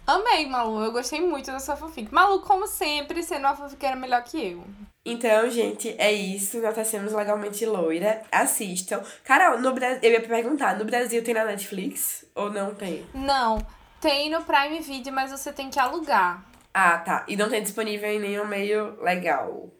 [0.07, 0.85] Amei, Malu.
[0.85, 2.12] Eu gostei muito da sua fanfic.
[2.12, 4.64] Malu, como sempre, sendo uma fanfiqueira melhor que eu.
[5.04, 6.61] Então, gente, é isso.
[6.61, 8.22] Nós temos legalmente loira.
[8.31, 9.02] Assistam.
[9.24, 13.07] Carol, no Brasil, eu ia perguntar, no Brasil tem na Netflix ou não tem?
[13.14, 13.59] Não,
[14.00, 16.44] tem no Prime Video, mas você tem que alugar.
[16.72, 17.24] Ah, tá.
[17.26, 19.70] E não tem disponível em nenhum meio legal.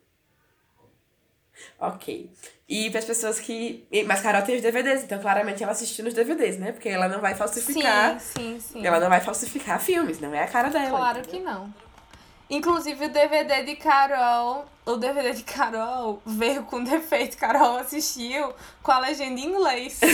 [1.81, 2.31] Ok.
[2.69, 3.87] E para as pessoas que.
[4.07, 6.73] Mas Carol tem os DVDs, então claramente ela assistiu nos DVDs, né?
[6.73, 8.21] Porque ela não vai falsificar.
[8.21, 8.87] Sim, sim, sim.
[8.87, 10.91] Ela não vai falsificar filmes, não é a cara dela.
[10.91, 11.73] Claro que não.
[12.51, 17.37] Inclusive o DVD de Carol, o DVD de Carol veio com defeito.
[17.37, 20.01] Carol assistiu com a legenda em inglês.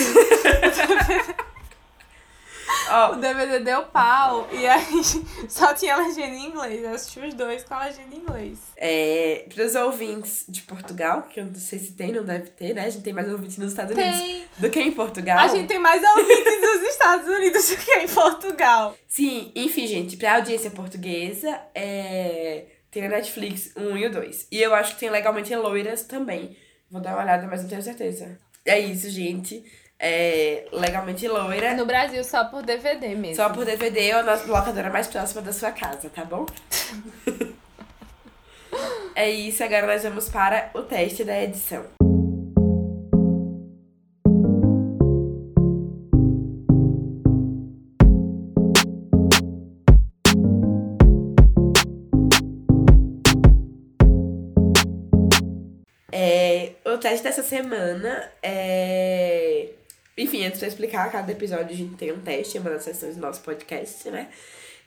[2.91, 5.03] Ó, O DVD deu pau e aí
[5.49, 6.83] só tinha legenda em inglês.
[6.83, 8.59] Eu assisti os dois com a legenda em inglês.
[8.77, 12.75] é, para os ouvintes de Portugal, que eu não sei se tem, não deve ter,
[12.75, 12.85] né?
[12.87, 14.45] A gente tem mais ouvintes nos Estados Unidos Tem.
[14.59, 15.39] do que em Portugal.
[15.39, 18.97] A gente tem mais ouvintes dos Estados Unidos do que em Portugal.
[19.09, 22.67] Sim, enfim, gente, pra audiência portuguesa, é...
[22.91, 24.49] tem na Netflix 1 e o 2.
[24.51, 26.57] E eu acho que tem legalmente loiras também.
[26.91, 28.39] Vou dar uma olhada, mas não tenho certeza.
[28.65, 29.65] É isso, gente.
[30.07, 30.67] É...
[30.71, 31.75] Legalmente loira.
[31.75, 33.37] No Brasil, só por DVD mesmo.
[33.37, 36.45] Só por DVD ou na locadora mais próxima da sua casa, tá bom?
[39.17, 41.87] é isso, agora nós vamos para o teste da edição.
[56.13, 59.71] É, o teste dessa semana é.
[60.17, 63.17] Enfim, antes eu explicar, cada episódio a gente tem um teste, é uma das sessões
[63.17, 64.29] do nosso podcast, né?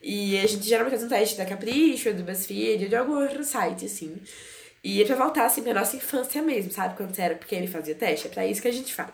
[0.01, 3.43] E a gente geralmente faz um teste da Capricho, do BuzzFeed, ou de algum outro
[3.43, 4.15] site, assim.
[4.83, 6.95] E é pra voltar, assim, pra nossa infância mesmo, sabe?
[6.95, 9.11] Quando você era pequeno e fazia teste, é pra isso que a gente faz.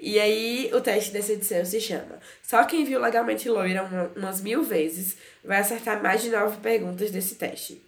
[0.00, 4.40] E aí, o teste dessa edição se chama Só quem viu Legalmente Loira uma- umas
[4.42, 7.80] mil vezes vai acertar mais de nove perguntas desse teste.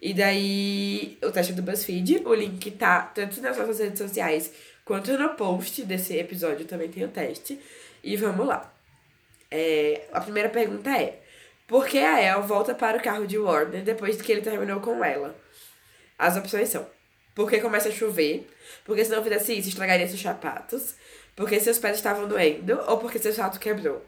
[0.00, 4.50] E daí, o teste é do BuzzFeed, o link tá tanto nas nossas redes sociais
[4.88, 7.60] quanto no post desse episódio também tem o teste.
[8.02, 8.72] E vamos lá.
[9.50, 11.20] É, a primeira pergunta é:
[11.66, 15.04] Por que a El volta para o carro de Warner depois que ele terminou com
[15.04, 15.36] ela?
[16.18, 16.88] As opções são:
[17.34, 18.48] Porque começa a chover,
[18.82, 20.94] porque se não fizesse isso estragaria seus sapatos,
[21.36, 24.02] porque seus pés estavam doendo ou porque seu salto quebrou.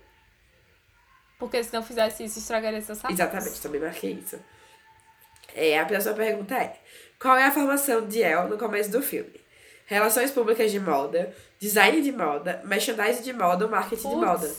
[1.39, 3.13] Porque se não fizesse isso, estragaria seu sapato.
[3.13, 4.39] Exatamente, também marquei isso.
[5.55, 6.79] É, a próxima pergunta é:
[7.21, 9.41] Qual é a formação de El no começo do filme?
[9.91, 14.27] Relações públicas de moda, design de moda, merchandising de moda ou marketing de Putz.
[14.27, 14.55] moda?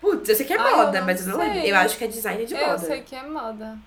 [0.00, 1.60] Putz, eu sei que é Ah, eu moda, não mas eu não lembro.
[1.60, 1.70] sei.
[1.70, 2.78] Eu acho que é design de eu moda.
[2.78, 3.78] sei que é moda.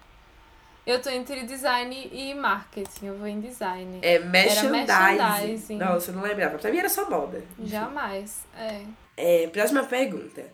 [0.88, 3.08] Eu tô entre design e marketing.
[3.08, 4.00] Eu vou em design.
[4.02, 4.72] É merchandising.
[4.88, 5.78] merchandising.
[5.78, 6.58] Nossa, eu não lembrava.
[6.58, 7.44] Pra mim era só moda.
[7.62, 8.46] Jamais.
[8.58, 8.82] É.
[9.18, 10.46] É, próxima pergunta.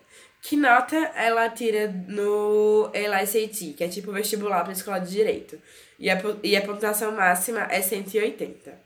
[0.42, 5.56] Que nota ela tira no LSAT, que é tipo vestibular pra escola de direito?
[5.98, 8.85] E a, e a pontuação máxima é 180.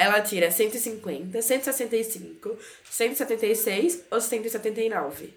[0.00, 2.56] Ela tira 150, 165,
[2.90, 5.34] 176 ou 179?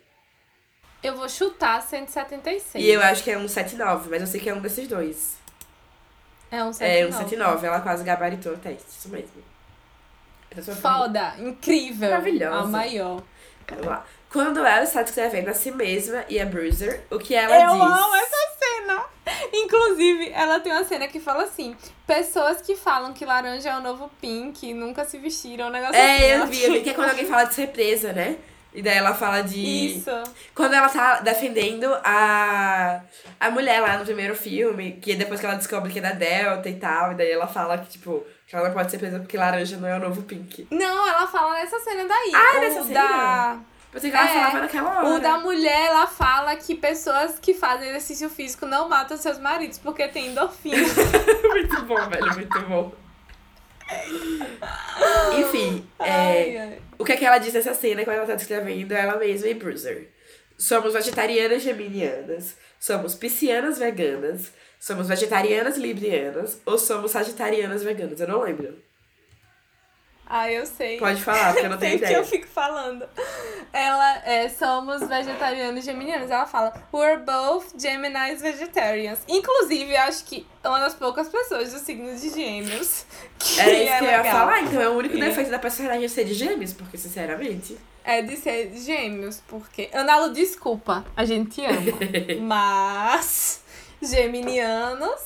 [1.03, 2.81] Eu vou chutar 176.
[2.81, 5.35] E eu acho que é um 79, mas eu sei que é um desses dois.
[6.49, 7.11] É um É um 79.
[7.11, 9.43] 79, ela quase gabaritou o teste, isso mesmo.
[10.81, 12.09] Foda, incrível.
[12.09, 12.59] Maravilhosa.
[12.59, 13.21] A maior.
[13.67, 14.05] Vamos lá.
[14.31, 17.81] Quando ela está descrevendo a si mesma e a Bruiser, o que ela Eu diz?
[17.81, 18.52] amo essa.
[19.53, 23.81] Inclusive, ela tem uma cena que fala assim: pessoas que falam que laranja é o
[23.81, 26.23] novo pink nunca se vestiram, um negócio assim.
[26.23, 28.37] É, eu Ela vi, eu vi que é quando alguém fala de ser presa, né?
[28.73, 29.97] E daí ela fala de.
[29.97, 30.09] Isso.
[30.55, 33.01] Quando ela tá defendendo a,
[33.39, 36.67] a mulher lá no primeiro filme, que depois que ela descobre que é da Delta
[36.67, 39.37] e tal, e daí ela fala que, tipo, que ela não pode ser presa porque
[39.37, 40.67] laranja não é o novo pink.
[40.71, 42.31] Não, ela fala nessa cena daí.
[42.33, 42.99] Ah, nessa cena?
[42.99, 43.59] Da...
[43.93, 45.07] Pensei que ela É, falava naquela hora.
[45.15, 49.77] O da mulher, ela fala que pessoas que fazem exercício físico não matam seus maridos
[49.77, 50.77] porque tem endorfina.
[51.49, 52.91] muito bom, velho, muito bom.
[55.37, 56.81] Enfim, é, Ai, ai.
[56.97, 59.53] o que é que ela diz nessa cena quando ela tá descrevendo ela mesma e
[59.53, 60.09] Bruiser?
[60.57, 68.19] Somos vegetarianas geminianas, somos piscianas veganas, somos vegetarianas librianas ou somos sagitarianas veganas?
[68.19, 68.75] Eu não lembro.
[70.25, 70.97] Ah, eu sei.
[70.97, 72.17] Pode falar, porque eu não tenho Sei que ideia.
[72.17, 73.05] eu fico falando.
[73.71, 76.31] Ela é, somos vegetarianos geminianos.
[76.31, 79.19] Ela fala, we're both Gemini's vegetarians.
[79.27, 83.05] Inclusive, acho que é uma das poucas pessoas do signo de gêmeos
[83.37, 85.59] que Era isso é que eu ia falar, então é o único E- defeito da
[85.59, 87.77] personagem ser de gêmeos, porque sinceramente.
[88.05, 89.89] É de ser gêmeos, porque.
[89.93, 91.79] Analo, desculpa, a gente te ama.
[92.41, 93.61] Mas.
[94.01, 95.21] Geminianos.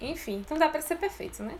[0.00, 1.54] Enfim, não dá pra ser perfeito, né?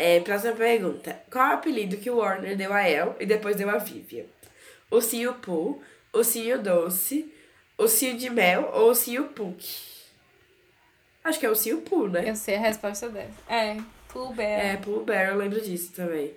[0.00, 1.20] É, próxima pergunta.
[1.28, 4.26] Qual é o apelido que o Warner deu a El e depois deu a Vivian?
[4.88, 5.82] O Cio Poo,
[6.12, 7.34] o Cio Doce,
[7.76, 9.60] o Cio de Mel ou o Cio Puck?
[11.24, 12.30] Acho que é o Cio Poo, né?
[12.30, 13.32] Eu sei a resposta dessa.
[13.48, 14.66] É, Pooh Bear.
[14.66, 16.32] É, Pooh Bear, eu lembro disso também.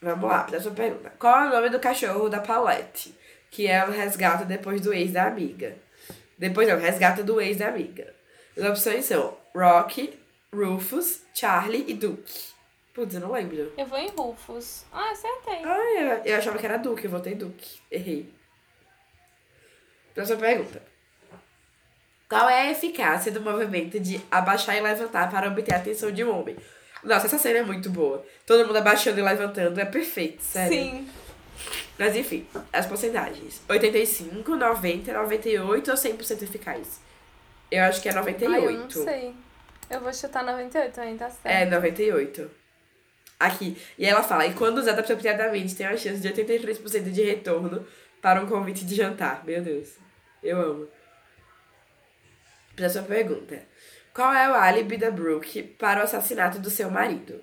[0.00, 1.12] Vamos lá, próxima pergunta.
[1.18, 3.14] Qual é o nome do cachorro da Palette?
[3.50, 5.76] Que ela resgata depois do ex da amiga.
[6.38, 8.14] Depois não, resgata do ex da amiga.
[8.56, 10.18] As opções são Rocky,
[10.54, 12.50] Rufus, Charlie e Duke.
[12.92, 13.72] Putz, eu não lembro.
[13.78, 14.84] Eu vou em Rufus.
[14.92, 15.62] Ah, acertei.
[15.64, 17.80] Ah, eu, eu achava que era Duke, eu votei Duke.
[17.90, 18.32] Errei.
[20.12, 20.82] Próxima pergunta.
[22.28, 26.24] Qual é a eficácia do movimento de abaixar e levantar para obter a atenção de
[26.24, 26.56] um homem?
[27.02, 28.24] Nossa, essa cena é muito boa.
[28.46, 30.76] Todo mundo abaixando e levantando, é perfeito, sério.
[30.76, 31.08] Sim.
[31.98, 33.60] Mas enfim, as porcentagens.
[33.68, 37.00] 85, 90, 98 ou 100% eficaz?
[37.70, 38.54] Eu acho que é 98.
[38.54, 39.34] Ai, eu não sei.
[39.90, 41.46] Eu vou chutar 98 também, tá certo.
[41.46, 42.48] É, 98.
[43.40, 43.76] Aqui.
[43.98, 47.84] E ela fala, e quando usada apropriadamente, tem uma chance de 83% de retorno
[48.22, 49.44] para um convite de jantar.
[49.44, 49.88] Meu Deus.
[50.42, 50.88] Eu amo.
[52.76, 53.62] Próxima pergunta.
[54.14, 57.42] Qual é o álibi da Brooke para o assassinato do seu marido?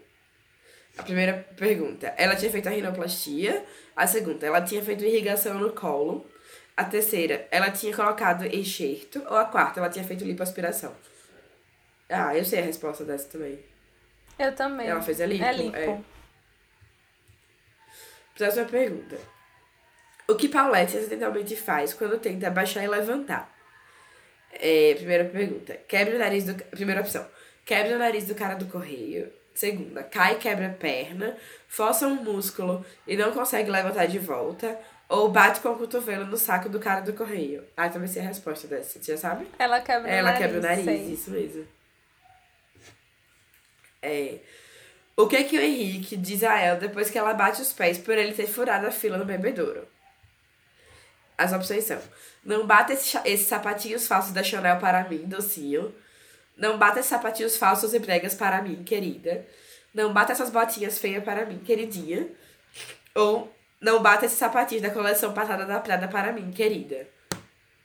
[0.97, 3.63] A primeira pergunta, ela tinha feito a rinoplastia.
[3.95, 6.25] A segunda, ela tinha feito irrigação no colo.
[6.75, 9.21] A terceira, ela tinha colocado enxerto.
[9.29, 10.95] Ou a quarta, ela tinha feito lipoaspiração.
[12.09, 13.59] Ah, eu sei a resposta dessa também.
[14.39, 14.87] Eu também.
[14.87, 15.43] Ela fez a lipo.
[15.43, 15.75] É lipo.
[15.77, 15.99] é.
[18.37, 19.17] Próxima pergunta.
[20.27, 23.51] O que Paulette acidentalmente faz quando tenta abaixar e levantar?
[24.53, 25.73] É, primeira pergunta.
[25.87, 26.53] Quebra o nariz do...
[26.65, 27.25] Primeira opção.
[27.65, 29.31] Quebra o nariz do cara do correio.
[29.53, 30.03] Segunda.
[30.03, 31.35] Cai e quebra a perna.
[31.67, 34.77] Força um músculo e não consegue levantar de volta.
[35.09, 37.63] Ou bate com o cotovelo no saco do cara do correio.
[37.75, 39.01] Ah, também sei a resposta dessa.
[39.01, 39.47] Você já sabe?
[39.57, 40.37] Ela quebra Ela o nariz.
[40.45, 41.13] quebra o nariz, sei.
[41.13, 41.67] isso mesmo.
[44.01, 44.39] É.
[45.15, 48.17] O que que o Henrique diz a ela depois que ela bate os pés por
[48.17, 49.87] ele ter furado a fila no bebedouro?
[51.37, 51.99] As opções são:
[52.43, 55.93] Não bata esse esses sapatinhos falsos da Chanel para mim, docinho.
[56.55, 59.45] Não bata esses sapatinhos falsos e pregas para mim, querida.
[59.93, 62.27] Não bata essas botinhas feias para mim, queridinha.
[63.15, 67.07] Ou não bata esses sapatinhos da coleção Patada da Prada para mim, querida.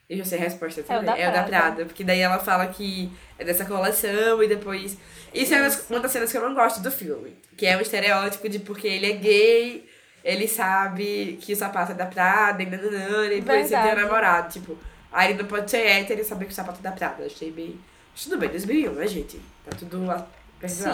[0.08, 1.04] Eu já sei a resposta também.
[1.06, 1.84] da É o da Prada.
[1.86, 4.96] Porque daí ela fala que é dessa coleção e depois.
[5.32, 7.34] Isso é uma das- cenas que eu não gosto do filme.
[7.56, 9.88] Que é um estereótipo de porque ele é gay,
[10.22, 13.92] ele sabe que o sapato é da Prada e nananana, e por isso ele tem
[13.92, 14.52] um namorado.
[14.52, 14.78] Tipo,
[15.10, 17.24] aí ele não pode ser hétero e saber que o sapato é da Prada.
[17.24, 17.80] Achei bem.
[18.22, 19.40] Tudo bem, 2001, né, gente?
[19.64, 20.26] Tá tudo perdoado.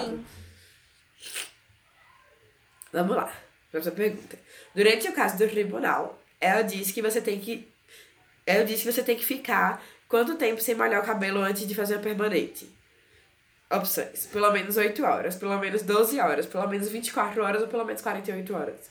[0.07, 0.25] Sim.
[2.93, 3.33] Vamos lá.
[3.71, 4.39] Próxima pergunta.
[4.75, 7.69] Durante o caso do tribunal, ela disse que você tem que.
[8.49, 11.75] Ela disse que você tem que ficar quanto tempo sem molhar o cabelo antes de
[11.75, 12.67] fazer a permanente?
[13.71, 14.27] Opções.
[14.27, 18.01] Pelo menos 8 horas, pelo menos 12 horas, pelo menos 24 horas ou pelo menos
[18.01, 18.91] 48 horas.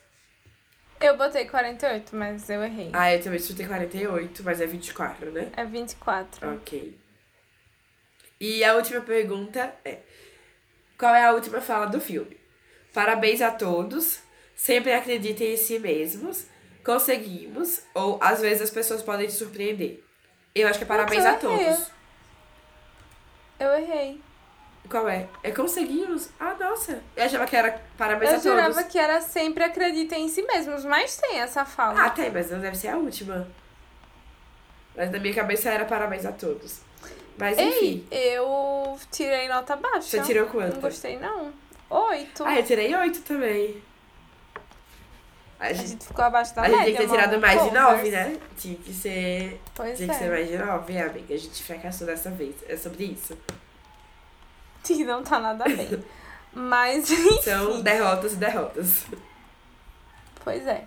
[1.02, 2.92] Eu botei 48, mas eu errei.
[2.94, 5.52] Ah, eu também chutei 48, mas é 24, né?
[5.58, 6.54] É 24.
[6.54, 6.96] Ok.
[8.40, 10.02] E a última pergunta é:
[11.00, 12.38] Qual é a última fala do filme?
[12.94, 14.20] Parabéns a todos,
[14.56, 16.46] sempre acreditem em si mesmos,
[16.88, 20.02] conseguimos, ou às vezes as pessoas podem te surpreender.
[20.56, 21.92] Eu acho que é parabéns eu a todos.
[23.60, 24.22] Eu errei.
[24.90, 25.28] Qual é?
[25.44, 26.30] É conseguimos?
[26.40, 27.04] Ah, nossa.
[27.14, 28.58] Eu achava que era parabéns Eu a todos.
[28.58, 32.06] jurava que era sempre acreditem em si mesmos, mas tem essa fala.
[32.06, 33.46] Ah, tem, mas não deve ser a última.
[34.96, 36.80] Mas na minha cabeça era parabéns a todos.
[37.38, 38.08] Mas enfim.
[38.10, 40.04] Ei, eu tirei nota baixa.
[40.04, 40.76] Você tirou quanto?
[40.76, 41.52] Não gostei, não.
[41.90, 42.46] Oito.
[42.46, 43.84] Ah, eu tirei oito também.
[45.60, 47.64] A A gente, gente ficou abaixo da a gente média, tem que ter tirado mais
[47.64, 47.84] de Covers.
[47.84, 48.38] nove, né?
[48.58, 49.62] Tinha que ser.
[49.74, 50.30] Pois Tinha que ser é.
[50.30, 51.34] mais de nove, amiga.
[51.34, 52.56] A gente fracassou dessa vez.
[52.68, 53.38] É sobre isso.
[54.84, 56.04] Que não tá nada bem.
[56.54, 57.42] Mas, enfim.
[57.42, 59.06] São derrotas e derrotas.
[60.44, 60.86] Pois é.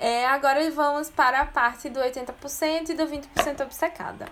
[0.00, 0.26] é.
[0.26, 4.26] Agora vamos para a parte do 80% e do 20% obcecada.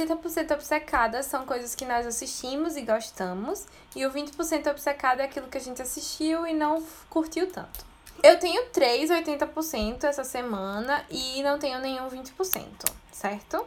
[0.00, 3.66] 80% obcecada são coisas que nós assistimos e gostamos.
[3.94, 7.84] E o 20% obcecada é aquilo que a gente assistiu e não curtiu tanto.
[8.22, 12.64] Eu tenho três 80% essa semana e não tenho nenhum 20%,
[13.10, 13.66] certo?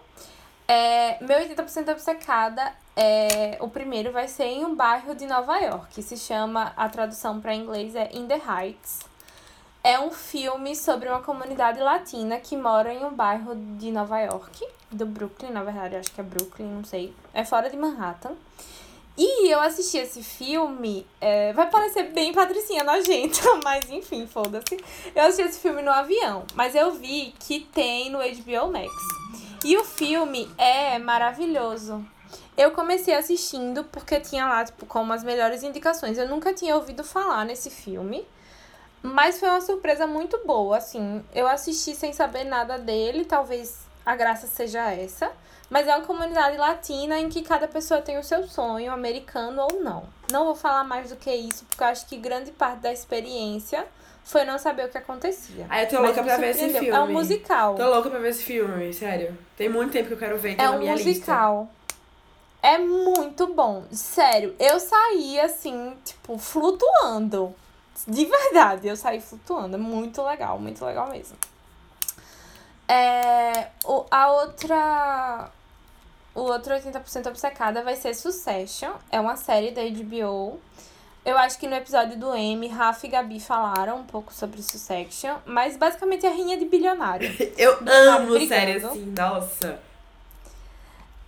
[0.68, 3.58] É, meu 80% obcecada é.
[3.60, 6.02] O primeiro vai ser em um bairro de Nova York.
[6.02, 6.74] Se chama.
[6.78, 9.00] A tradução para inglês é In the Heights.
[9.84, 14.66] É um filme sobre uma comunidade latina que mora em um bairro de Nova York,
[14.90, 17.14] do Brooklyn, na verdade, acho que é Brooklyn, não sei.
[17.34, 18.32] É fora de Manhattan.
[19.18, 24.82] E eu assisti esse filme, é, vai parecer bem patricinha nojenta, mas enfim, foda-se.
[25.14, 28.92] Eu assisti esse filme no avião, mas eu vi que tem no HBO Max.
[29.66, 32.06] E o filme é maravilhoso.
[32.56, 36.18] Eu comecei assistindo porque tinha lá, tipo, como as melhores indicações.
[36.18, 38.26] Eu nunca tinha ouvido falar nesse filme.
[39.04, 41.24] Mas foi uma surpresa muito boa, assim.
[41.36, 45.30] Eu assisti sem saber nada dele, talvez a graça seja essa.
[45.70, 49.82] Mas é uma comunidade latina em que cada pessoa tem o seu sonho, americano ou
[49.82, 50.04] não.
[50.32, 53.86] Não vou falar mais do que isso, porque eu acho que grande parte da experiência
[54.24, 55.66] foi não saber o que acontecia.
[55.70, 56.90] Ah, eu tô louca pra ver esse filme.
[56.90, 57.76] É um musical.
[57.76, 59.38] Tô louca pra ver esse filme, sério.
[59.58, 61.68] Tem muito tempo que eu quero ver, tá É na um minha musical.
[62.62, 63.84] É muito bom.
[63.92, 67.54] Sério, eu saí assim, tipo, flutuando.
[68.08, 69.76] De verdade, eu saí flutuando.
[69.76, 71.38] É muito legal, muito legal mesmo.
[72.88, 75.50] É, o, a outra.
[76.36, 78.92] O outro 80% obcecada vai ser Succession.
[79.12, 80.60] É uma série da HBO.
[81.26, 85.38] Eu acho que no episódio do M, Rafa e Gabi falaram um pouco sobre Succession.
[85.46, 87.30] Mas basicamente é a rinha de bilionário.
[87.58, 89.80] Eu amo série assim, nossa.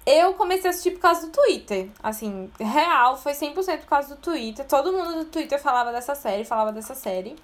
[0.05, 1.89] Eu comecei a assistir por causa do Twitter.
[2.03, 4.65] Assim, real, foi 100% por causa do Twitter.
[4.67, 7.35] Todo mundo do Twitter falava dessa série, falava dessa série.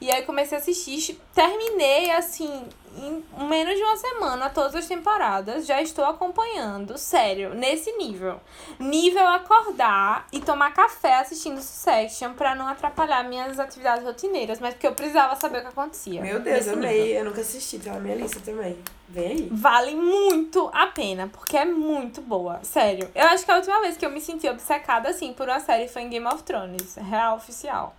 [0.00, 1.18] E aí comecei a assistir.
[1.34, 2.64] Terminei, assim,
[2.96, 5.66] em menos de uma semana, todas as temporadas.
[5.66, 8.40] Já estou acompanhando, sério, nesse nível.
[8.78, 14.60] Nível acordar e tomar café assistindo Succession pra não atrapalhar minhas atividades rotineiras.
[14.60, 16.20] Mas porque eu precisava saber o que acontecia.
[16.20, 17.02] Meu Deus, amei.
[17.02, 17.18] nível.
[17.18, 18.78] Eu nunca assisti, tá na minha lista também.
[19.08, 19.48] Vem aí.
[19.50, 22.60] Vale muito a pena, porque é muito boa.
[22.62, 23.10] Sério.
[23.14, 25.88] Eu acho que a última vez que eu me senti obcecada, assim, por uma série
[25.88, 26.94] foi em Game of Thrones.
[26.96, 27.94] Real oficial.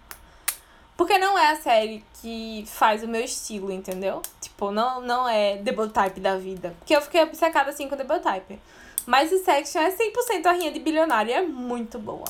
[1.02, 4.22] Porque não é a série que faz o meu estilo, entendeu?
[4.40, 5.60] Tipo, não, não é
[5.92, 6.76] Type da vida.
[6.78, 8.60] Porque eu fiquei obcecada, assim, com The Bold Type.
[9.08, 12.28] Mas o Section é 100% a rinha de bilionário é muito boa.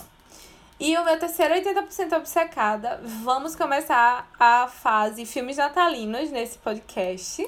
[0.79, 7.45] E o meu terceiro 80% obcecada, vamos começar a fase filmes natalinos nesse podcast.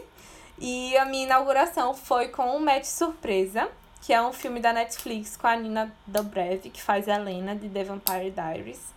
[0.59, 3.69] E a minha inauguração foi com um Match Surpresa,
[4.01, 7.69] que é um filme da Netflix com a Nina Dobrev, que faz a Helena de
[7.69, 8.91] The Vampire Diaries.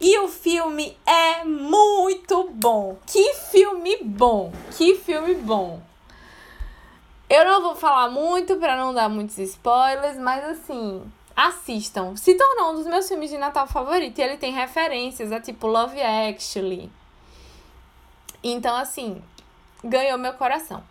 [0.00, 2.98] E o filme é muito bom.
[3.06, 4.52] Que filme bom!
[4.76, 5.80] Que filme bom!
[7.28, 11.02] Eu não vou falar muito pra não dar muitos spoilers, mas assim,
[11.34, 12.14] assistam.
[12.14, 15.66] Se tornou um dos meus filmes de Natal favorito e ele tem referências a tipo
[15.66, 16.90] Love Actually.
[18.44, 19.20] Então, assim,
[19.82, 20.84] ganhou meu coração.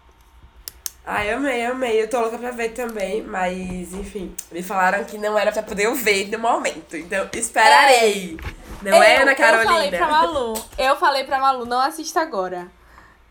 [1.06, 2.02] Ai, amei, amei.
[2.02, 5.86] Eu tô louca pra ver também, mas enfim, me falaram que não era pra poder
[5.86, 6.98] eu ver no momento.
[6.98, 8.38] Então, esperarei.
[8.92, 9.72] Não é, Ana Eu Carolina?
[9.74, 12.68] falei pra Malu, eu falei pra Malu, não assista agora.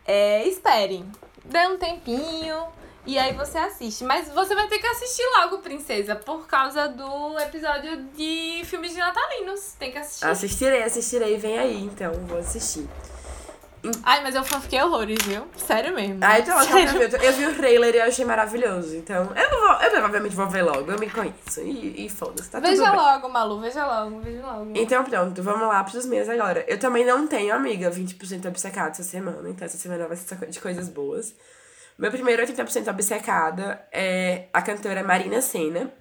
[0.05, 1.09] É, esperem.
[1.43, 2.65] Dê um tempinho
[3.05, 4.03] e aí você assiste.
[4.03, 8.99] Mas você vai ter que assistir logo, princesa, por causa do episódio de filmes de
[8.99, 9.73] natalinos.
[9.77, 10.25] Tem que assistir.
[10.25, 11.37] Assistirei, assistirei.
[11.37, 12.11] Vem aí, então.
[12.27, 12.87] Vou assistir.
[14.03, 15.47] Ai, mas eu fiquei horrores, viu?
[15.55, 16.19] Sério mesmo.
[16.21, 17.09] Ai, tô louca pra Sério.
[17.09, 17.23] ver.
[17.23, 18.95] Eu vi o trailer e eu achei maravilhoso.
[18.95, 20.91] Então, eu, não vou, eu provavelmente vou ver logo.
[20.91, 21.61] Eu me conheço.
[21.61, 22.99] E, e foda-se, tá Veja tudo bem.
[22.99, 24.71] logo, Malu, veja logo, veja logo.
[24.75, 26.63] Então pronto, vamos lá pros meus agora.
[26.67, 30.59] Eu também não tenho amiga 20% obcecada essa semana, então essa semana vai ser de
[30.59, 31.33] coisas boas.
[31.97, 35.91] Meu primeiro 80% obcecada é a cantora Marina Senna.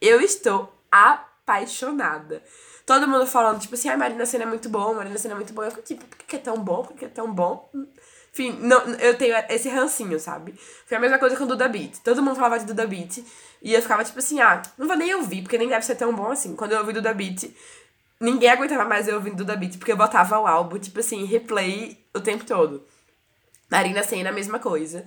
[0.00, 2.42] Eu estou apaixonada.
[2.90, 5.52] Todo mundo falando, tipo assim, ai, Marina Senna é muito bom, Marina Senna é muito
[5.52, 5.62] bom.
[5.62, 6.82] Eu fico tipo, por que é tão bom?
[6.82, 7.70] Por que é tão bom?
[8.32, 10.56] Enfim, não, eu tenho esse rancinho, sabe?
[10.86, 11.98] Foi a mesma coisa com o Duda Beat.
[12.02, 13.24] Todo mundo falava de Duda Beat.
[13.62, 16.12] E eu ficava tipo assim, ah, não vou nem ouvir, porque nem deve ser tão
[16.12, 16.56] bom assim.
[16.56, 17.54] Quando eu ouvi Duda Beat,
[18.20, 21.96] ninguém aguentava mais eu ouvindo Duda Beat, porque eu botava o álbum, tipo assim, replay
[22.12, 22.84] o tempo todo.
[23.70, 25.04] Marina Senna, a mesma coisa.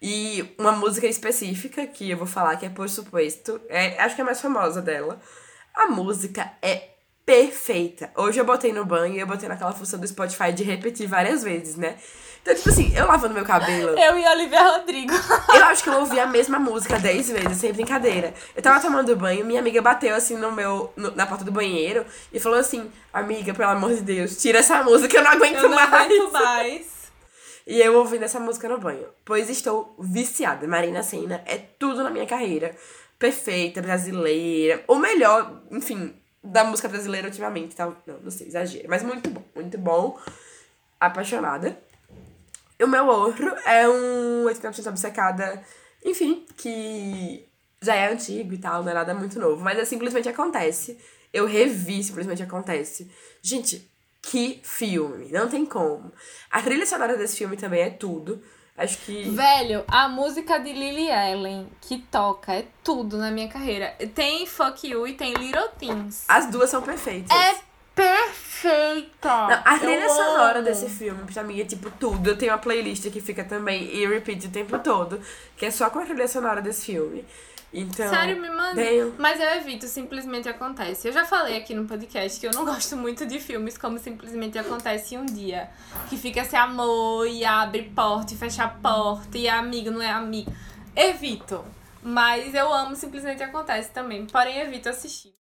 [0.00, 4.22] E uma música específica que eu vou falar, que é Por Supuesto, é, acho que
[4.22, 5.20] é a mais famosa dela.
[5.74, 6.96] A música é
[7.32, 8.10] perfeita.
[8.16, 11.42] Hoje eu botei no banho e eu botei naquela função do Spotify de repetir várias
[11.44, 11.96] vezes, né?
[12.40, 13.90] Então, tipo assim, eu lavando meu cabelo.
[13.98, 15.12] Eu e Olivia Rodrigo.
[15.54, 18.32] Eu acho que eu ouvi a mesma música dez vezes, sem brincadeira.
[18.56, 20.90] Eu tava tomando banho, minha amiga bateu assim no meu.
[20.96, 24.82] no- na porta do banheiro e falou assim: Amiga, pelo amor de Deus, tira essa
[24.82, 25.92] música, eu não aguento Eu não mais.
[25.92, 26.86] aguento mais.
[27.66, 29.06] E eu ouvindo essa música no banho.
[29.24, 30.66] Pois estou viciada.
[30.66, 32.74] Marina Senna é tudo na minha carreira.
[33.18, 34.82] Perfeita, brasileira.
[34.86, 37.76] O melhor, enfim, da música brasileira ultimamente.
[37.76, 37.92] Tá?
[38.06, 38.88] Não, não sei, exagero.
[38.88, 40.18] Mas muito bom, muito bom.
[41.00, 41.78] apaixonada.
[42.80, 45.62] O meu outro é um 80% obcecada,
[46.04, 47.44] enfim, que
[47.82, 50.96] já é antigo e tal, não é nada muito novo, mas é simplesmente acontece.
[51.32, 53.10] Eu revi simplesmente acontece.
[53.42, 53.90] Gente,
[54.22, 56.12] que filme, não tem como.
[56.50, 58.42] A trilha sonora desse filme também é tudo.
[58.78, 59.28] Acho que.
[59.30, 63.94] Velho, a música de Lily Allen que toca é tudo na minha carreira.
[64.14, 66.24] Tem Fuck You e tem Little Things.
[66.28, 67.36] As duas são perfeitas.
[67.36, 67.56] É
[67.92, 69.28] perfeita!
[69.28, 72.30] Não, a trilha sonora desse filme, pra mim, é tipo tudo.
[72.30, 75.20] Eu tenho uma playlist que fica também em repeat o tempo todo,
[75.56, 77.24] que é só com a trilha sonora desse filme.
[77.72, 78.08] Então.
[78.08, 78.74] Sério, me manda.
[78.74, 81.06] tenho- Mas eu evito, simplesmente acontece.
[81.08, 84.58] Eu já falei aqui no podcast que eu não gosto muito de filmes como simplesmente
[84.58, 85.68] acontece um dia.
[86.08, 90.00] Que fica esse amor e abre porta e fecha a porta e é amigo, não
[90.02, 90.50] é amigo.
[90.96, 91.64] Evito.
[92.02, 94.24] Mas eu amo simplesmente acontece também.
[94.26, 95.34] Porém, evito assistir.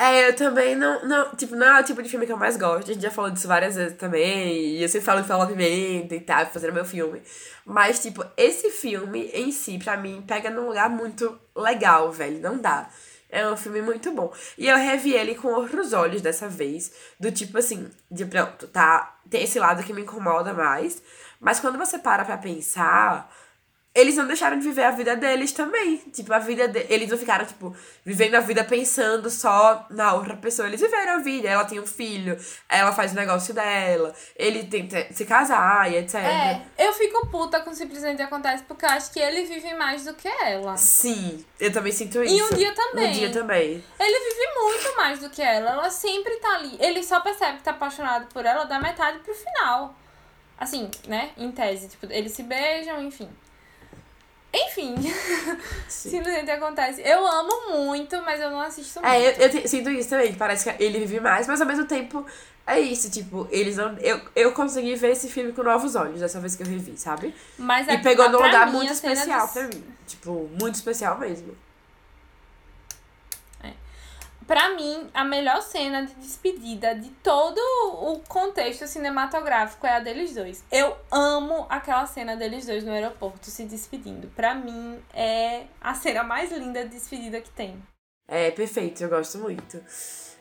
[0.00, 1.34] É, eu também não, não.
[1.34, 2.88] Tipo, não é o tipo de filme que eu mais gosto.
[2.88, 4.76] A gente já falou disso várias vezes também.
[4.76, 7.20] E eu sempre falo de Fala Pimenta e tal, fazendo meu filme.
[7.66, 12.40] Mas, tipo, esse filme em si, pra mim, pega num lugar muito legal, velho.
[12.40, 12.88] Não dá.
[13.30, 14.32] É um filme muito bom.
[14.56, 16.92] E eu revi ele com outros olhos dessa vez.
[17.20, 19.18] Do tipo assim, de pronto, tá?
[19.28, 21.02] Tem esse lado que me incomoda mais.
[21.38, 23.30] Mas quando você para pra pensar,
[23.98, 25.96] eles não deixaram de viver a vida deles também.
[26.12, 26.86] Tipo, a vida de...
[26.88, 27.74] Eles não ficaram, tipo,
[28.04, 30.68] vivendo a vida pensando só na outra pessoa.
[30.68, 31.48] Eles viveram a vida.
[31.48, 32.38] Ela tem um filho,
[32.68, 36.14] ela faz o negócio dela, ele tenta se casar e etc.
[36.14, 40.14] É, eu fico puta com simplesmente acontece porque eu acho que ele vive mais do
[40.14, 40.76] que ela.
[40.76, 42.34] Sim, eu também sinto isso.
[42.34, 43.08] E um dia também.
[43.08, 43.84] Um dia também.
[43.98, 45.72] Ele vive muito mais do que ela.
[45.72, 46.76] Ela sempre tá ali.
[46.78, 49.94] Ele só percebe que tá apaixonado por ela da metade pro final.
[50.58, 51.30] Assim, né?
[51.36, 51.88] Em tese.
[51.88, 53.28] Tipo, eles se beijam, enfim.
[54.66, 54.94] Enfim.
[55.88, 56.10] Sim.
[56.10, 57.02] Simplesmente acontece.
[57.04, 59.12] Eu amo muito, mas eu não assisto muito.
[59.12, 62.24] É, eu, eu sinto isso também, parece que ele vive mais, mas ao mesmo tempo
[62.66, 63.96] é isso, tipo, eles não.
[63.98, 67.34] Eu, eu consegui ver esse filme com novos olhos dessa vez que eu revi, sabe?
[67.58, 69.84] Mas E a- pegou a- num lugar mim, muito especial de- pra mim.
[70.06, 71.56] Tipo, muito especial mesmo.
[74.48, 80.34] Pra mim, a melhor cena de despedida de todo o contexto cinematográfico é a deles
[80.34, 80.64] dois.
[80.72, 84.26] Eu amo aquela cena deles dois no aeroporto se despedindo.
[84.28, 87.76] Pra mim, é a cena mais linda de despedida que tem.
[88.26, 89.84] É perfeito, eu gosto muito.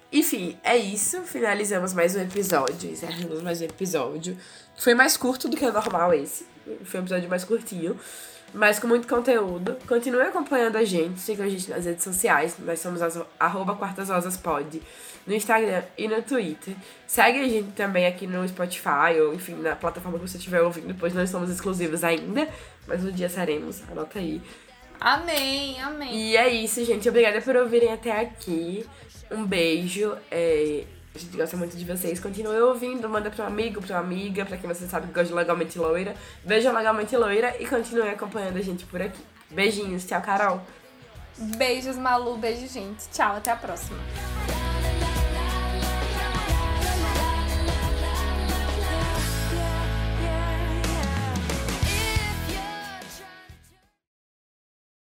[0.10, 1.24] Enfim, é isso.
[1.24, 2.90] Finalizamos mais um episódio.
[2.90, 4.38] Encerramos mais um episódio.
[4.78, 6.48] Foi mais curto do que o normal esse.
[6.86, 8.00] Foi um episódio mais curtinho.
[8.54, 9.78] Mas com muito conteúdo.
[9.88, 11.20] Continue acompanhando a gente.
[11.20, 12.56] Sigam a gente nas redes sociais.
[12.60, 14.82] Nós somos as, arroba Quartas Rosas Pod.
[15.26, 16.74] No Instagram e no Twitter.
[17.06, 19.20] Segue a gente também aqui no Spotify.
[19.22, 20.96] Ou enfim, na plataforma que você estiver ouvindo.
[20.98, 22.48] Pois não estamos exclusivos ainda.
[22.88, 23.84] Mas um dia seremos.
[23.92, 24.42] Anota aí.
[25.00, 26.16] Amém, amém.
[26.16, 27.08] E é isso, gente.
[27.08, 28.86] Obrigada por ouvirem até aqui.
[29.30, 30.18] Um beijo.
[30.32, 30.86] é,
[31.18, 32.20] A gente gosta muito de vocês.
[32.20, 33.10] Continue ouvindo.
[33.10, 36.16] Manda um amigo, pra amiga, pra quem você sabe que gosta de Legalmente Loira.
[36.44, 39.20] Beijo Legalmente Loira e continue acompanhando a gente por aqui.
[39.50, 40.06] Beijinhos.
[40.06, 40.62] Tchau, Carol.
[41.58, 42.38] Beijos, Malu.
[42.38, 43.10] Beijo, gente.
[43.10, 43.98] Tchau, até a próxima.